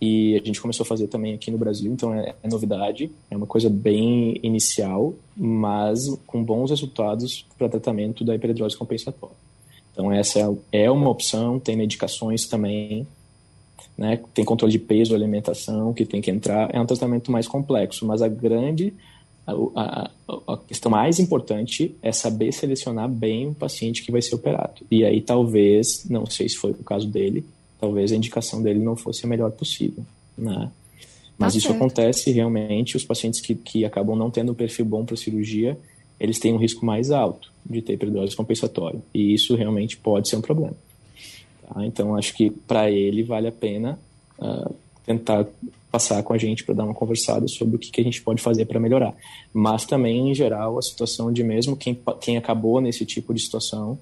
e 0.00 0.36
a 0.36 0.44
gente 0.44 0.60
começou 0.60 0.84
a 0.84 0.86
fazer 0.86 1.08
também 1.08 1.34
aqui 1.34 1.50
no 1.50 1.58
Brasil, 1.58 1.92
então 1.92 2.14
é, 2.14 2.34
é, 2.42 2.48
novidade, 2.48 3.10
é 3.30 3.36
uma 3.36 3.46
coisa 3.46 3.68
bem 3.68 4.38
inicial, 4.42 5.12
mas 5.36 6.08
com 6.26 6.42
bons 6.42 6.70
resultados 6.70 7.44
para 7.56 7.68
tratamento 7.68 8.24
da 8.24 8.34
hiperidrose 8.34 8.76
compensatória. 8.76 9.36
Então 9.92 10.12
essa 10.12 10.56
é 10.70 10.88
uma 10.88 11.10
opção, 11.10 11.58
tem 11.58 11.76
medicações 11.76 12.46
também, 12.46 13.06
né, 13.96 14.20
tem 14.32 14.44
controle 14.44 14.70
de 14.70 14.78
peso, 14.78 15.14
alimentação 15.14 15.92
que 15.92 16.06
tem 16.06 16.20
que 16.20 16.30
entrar, 16.30 16.72
é 16.72 16.80
um 16.80 16.86
tratamento 16.86 17.32
mais 17.32 17.48
complexo, 17.48 18.06
mas 18.06 18.22
a 18.22 18.28
grande, 18.28 18.94
a, 19.44 19.52
a, 19.74 20.10
a 20.46 20.56
questão 20.58 20.92
mais 20.92 21.18
importante 21.18 21.96
é 22.00 22.12
saber 22.12 22.52
selecionar 22.52 23.08
bem 23.08 23.48
o 23.48 23.54
paciente 23.54 24.04
que 24.04 24.12
vai 24.12 24.22
ser 24.22 24.36
operado. 24.36 24.86
E 24.88 25.04
aí 25.04 25.20
talvez, 25.20 26.06
não 26.08 26.26
sei 26.26 26.48
se 26.48 26.56
foi 26.56 26.70
o 26.70 26.84
caso 26.84 27.08
dele, 27.08 27.44
talvez 27.80 28.12
a 28.12 28.16
indicação 28.16 28.62
dele 28.62 28.78
não 28.78 28.96
fosse 28.96 29.24
a 29.24 29.28
melhor 29.28 29.50
possível, 29.50 30.04
né? 30.36 30.70
Mas 31.38 31.52
tá 31.52 31.58
isso 31.58 31.68
certo. 31.68 31.76
acontece 31.76 32.32
realmente, 32.32 32.96
os 32.96 33.04
pacientes 33.04 33.40
que, 33.40 33.54
que 33.54 33.84
acabam 33.84 34.16
não 34.16 34.30
tendo 34.30 34.52
um 34.52 34.54
perfil 34.54 34.84
bom 34.84 35.04
para 35.04 35.16
cirurgia, 35.16 35.78
eles 36.18 36.38
têm 36.38 36.52
um 36.52 36.56
risco 36.56 36.84
mais 36.84 37.12
alto 37.12 37.52
de 37.64 37.80
ter 37.80 37.92
hiperidrose 37.92 38.34
compensatória, 38.34 39.00
e 39.14 39.34
isso 39.34 39.54
realmente 39.54 39.96
pode 39.96 40.28
ser 40.28 40.36
um 40.36 40.40
problema. 40.40 40.74
Tá? 41.68 41.86
Então, 41.86 42.16
acho 42.16 42.34
que 42.34 42.50
para 42.50 42.90
ele 42.90 43.22
vale 43.22 43.46
a 43.46 43.52
pena 43.52 43.98
uh, 44.38 44.74
tentar 45.06 45.46
passar 45.90 46.22
com 46.22 46.32
a 46.32 46.38
gente 46.38 46.64
para 46.64 46.74
dar 46.74 46.84
uma 46.84 46.94
conversada 46.94 47.46
sobre 47.48 47.76
o 47.76 47.78
que, 47.78 47.90
que 47.90 48.00
a 48.00 48.04
gente 48.04 48.20
pode 48.20 48.42
fazer 48.42 48.66
para 48.66 48.80
melhorar. 48.80 49.14
Mas 49.52 49.84
também, 49.86 50.30
em 50.30 50.34
geral, 50.34 50.78
a 50.78 50.82
situação 50.82 51.32
de 51.32 51.42
mesmo 51.42 51.76
quem, 51.76 51.98
quem 52.20 52.36
acabou 52.36 52.80
nesse 52.80 53.06
tipo 53.06 53.32
de 53.32 53.40
situação, 53.40 53.98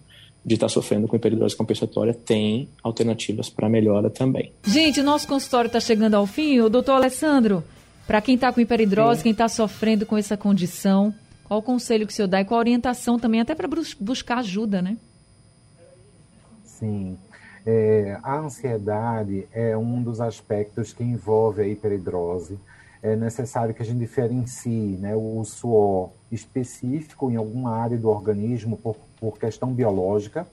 de 0.46 0.54
estar 0.54 0.66
tá 0.66 0.72
sofrendo 0.72 1.09
com 1.09 1.16
hiperidrose 1.16 1.56
compensatória 1.56 2.14
tem 2.14 2.68
alternativas 2.80 3.50
para 3.50 3.68
melhora 3.68 4.09
também. 4.09 4.52
Gente, 4.64 5.00
o 5.00 5.02
nosso 5.02 5.26
consultório 5.26 5.66
está 5.66 5.80
chegando 5.80 6.14
ao 6.14 6.24
fim. 6.24 6.61
O 6.61 6.68
doutor 6.68 6.92
Alessandro, 6.92 7.64
para 8.06 8.20
quem 8.20 8.37
está 8.37 8.52
com 8.52 8.61
hiperidrose, 8.61 9.18
Sim. 9.18 9.22
quem 9.24 9.32
está 9.32 9.48
sofrendo 9.48 10.06
com 10.06 10.16
essa 10.16 10.37
condição, 10.37 11.12
qual 11.42 11.59
o 11.59 11.62
conselho 11.62 12.06
que 12.06 12.12
o 12.12 12.16
senhor 12.16 12.28
dá 12.28 12.40
e 12.40 12.44
qual 12.44 12.59
a 12.59 12.61
orientação 12.61 13.18
também, 13.18 13.40
até 13.40 13.56
para 13.56 13.68
buscar 13.98 14.38
ajuda, 14.38 14.80
né? 14.80 14.96
Sim. 16.64 17.18
É, 17.66 18.16
a 18.22 18.37
ansiedade 18.37 19.48
é 19.52 19.76
um 19.76 20.00
dos 20.00 20.20
aspectos 20.20 20.92
que 20.92 21.02
envolve 21.02 21.61
a 21.61 21.66
hiperidrose. 21.66 22.56
É 23.02 23.16
necessário 23.16 23.74
que 23.74 23.82
a 23.82 23.85
gente 23.85 23.98
diferencie 23.98 24.96
né, 24.96 25.16
o 25.16 25.42
suor 25.44 26.11
específico 26.30 27.28
em 27.32 27.35
alguma 27.37 27.76
área 27.76 27.98
do 27.98 28.09
organismo 28.09 28.76
por 28.76 28.96
por 29.20 29.38
questão 29.38 29.72
biológica 29.72 30.46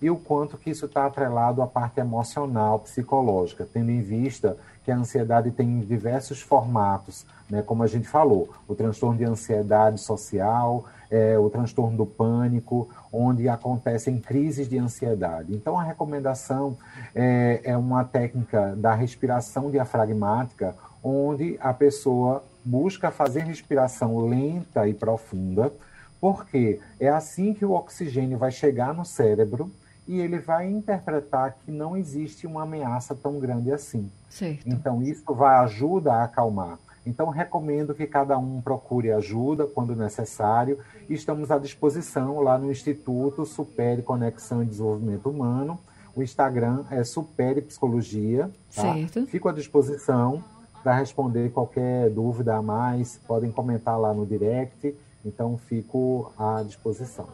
e 0.00 0.10
o 0.10 0.16
quanto 0.16 0.56
que 0.56 0.70
isso 0.70 0.86
está 0.86 1.06
atrelado 1.06 1.60
à 1.60 1.66
parte 1.66 2.00
emocional, 2.00 2.78
psicológica, 2.78 3.68
tendo 3.70 3.90
em 3.90 4.00
vista 4.00 4.56
que 4.82 4.90
a 4.90 4.96
ansiedade 4.96 5.50
tem 5.50 5.80
diversos 5.80 6.40
formatos, 6.40 7.26
né, 7.50 7.62
como 7.62 7.82
a 7.82 7.86
gente 7.86 8.08
falou, 8.08 8.48
o 8.66 8.74
transtorno 8.74 9.18
de 9.18 9.24
ansiedade 9.24 10.00
social, 10.00 10.86
é, 11.10 11.38
o 11.38 11.50
transtorno 11.50 11.96
do 11.96 12.06
pânico, 12.06 12.88
onde 13.12 13.48
acontecem 13.48 14.18
crises 14.18 14.68
de 14.68 14.78
ansiedade. 14.78 15.52
Então, 15.52 15.78
a 15.78 15.82
recomendação 15.82 16.78
é, 17.14 17.60
é 17.64 17.76
uma 17.76 18.04
técnica 18.04 18.74
da 18.76 18.94
respiração 18.94 19.70
diafragmática, 19.70 20.74
onde 21.02 21.58
a 21.60 21.74
pessoa 21.74 22.42
busca 22.64 23.10
fazer 23.10 23.40
respiração 23.40 24.26
lenta 24.26 24.86
e 24.86 24.94
profunda, 24.94 25.72
porque 26.20 26.78
é 26.98 27.08
assim 27.08 27.54
que 27.54 27.64
o 27.64 27.72
oxigênio 27.72 28.38
vai 28.38 28.50
chegar 28.50 28.92
no 28.92 29.04
cérebro 29.04 29.70
e 30.06 30.18
ele 30.20 30.38
vai 30.38 30.68
interpretar 30.68 31.56
que 31.64 31.70
não 31.70 31.96
existe 31.96 32.46
uma 32.46 32.64
ameaça 32.64 33.14
tão 33.14 33.38
grande 33.38 33.72
assim. 33.72 34.10
Certo. 34.28 34.68
Então, 34.68 35.02
isso 35.02 35.32
vai 35.32 35.56
ajudar 35.58 36.16
a 36.16 36.24
acalmar. 36.24 36.78
Então, 37.06 37.30
recomendo 37.30 37.94
que 37.94 38.06
cada 38.06 38.36
um 38.36 38.60
procure 38.60 39.10
ajuda 39.10 39.66
quando 39.66 39.96
necessário. 39.96 40.78
Estamos 41.08 41.50
à 41.50 41.58
disposição 41.58 42.40
lá 42.40 42.58
no 42.58 42.70
Instituto 42.70 43.46
Supere 43.46 44.02
Conexão 44.02 44.62
e 44.62 44.66
Desenvolvimento 44.66 45.30
Humano. 45.30 45.78
O 46.14 46.22
Instagram 46.22 46.84
é 46.90 47.02
Supere 47.04 47.62
Psicologia. 47.62 48.50
Tá? 48.74 48.82
Certo. 48.82 49.26
Fico 49.26 49.48
à 49.48 49.52
disposição 49.52 50.44
para 50.82 50.96
responder 50.96 51.50
qualquer 51.50 52.10
dúvida 52.10 52.56
a 52.56 52.62
mais. 52.62 53.18
Podem 53.26 53.50
comentar 53.50 53.98
lá 53.98 54.12
no 54.12 54.26
direct. 54.26 54.94
Então, 55.24 55.58
fico 55.68 56.32
à 56.38 56.62
disposição. 56.62 57.28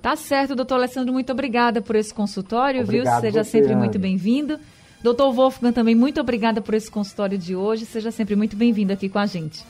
Tá 0.00 0.14
certo, 0.14 0.54
doutor 0.54 0.76
Alessandro, 0.76 1.12
muito 1.12 1.32
obrigada 1.32 1.82
por 1.82 1.96
esse 1.96 2.14
consultório, 2.14 2.82
Obrigado 2.82 3.20
viu? 3.20 3.20
Seja 3.20 3.42
você, 3.42 3.50
sempre 3.50 3.72
Anne. 3.72 3.80
muito 3.80 3.98
bem-vindo. 3.98 4.58
Doutor 5.02 5.32
Wolfgang, 5.32 5.72
também 5.72 5.94
muito 5.94 6.20
obrigada 6.20 6.60
por 6.60 6.74
esse 6.74 6.90
consultório 6.90 7.36
de 7.36 7.56
hoje. 7.56 7.84
Seja 7.84 8.10
sempre 8.10 8.36
muito 8.36 8.56
bem-vindo 8.56 8.92
aqui 8.92 9.08
com 9.08 9.18
a 9.18 9.26
gente. 9.26 9.64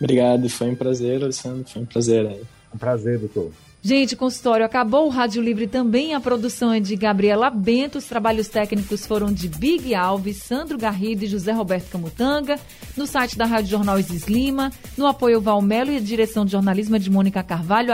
Obrigado, 0.00 0.48
foi 0.50 0.70
um 0.70 0.76
prazer, 0.76 1.22
Alessandro, 1.22 1.64
foi 1.66 1.82
um 1.82 1.86
prazer. 1.86 2.26
aí. 2.26 2.42
Um 2.74 2.78
prazer, 2.78 3.18
doutor. 3.18 3.50
Gente, 3.86 4.16
consultório 4.16 4.64
acabou. 4.64 5.04
O 5.04 5.10
Rádio 5.10 5.42
Livre 5.42 5.66
também. 5.66 6.14
A 6.14 6.20
produção 6.20 6.72
é 6.72 6.80
de 6.80 6.96
Gabriela 6.96 7.50
Bento. 7.50 7.98
Os 7.98 8.06
trabalhos 8.06 8.48
técnicos 8.48 9.04
foram 9.04 9.30
de 9.30 9.46
Big 9.46 9.94
Alves, 9.94 10.38
Sandro 10.38 10.78
Garrido 10.78 11.24
e 11.24 11.28
José 11.28 11.52
Roberto 11.52 11.90
Camutanga. 11.90 12.58
No 12.96 13.06
site 13.06 13.36
da 13.36 13.44
Rádio 13.44 13.72
Jornal 13.72 13.98
Isis 13.98 14.26
Lima. 14.26 14.72
No 14.96 15.06
apoio 15.06 15.38
Valmelo 15.38 15.90
e 15.90 15.98
a 15.98 16.00
direção 16.00 16.46
de 16.46 16.52
jornalismo 16.52 16.96
é 16.96 16.98
de 16.98 17.10
Mônica 17.10 17.42
Carvalho. 17.42 17.93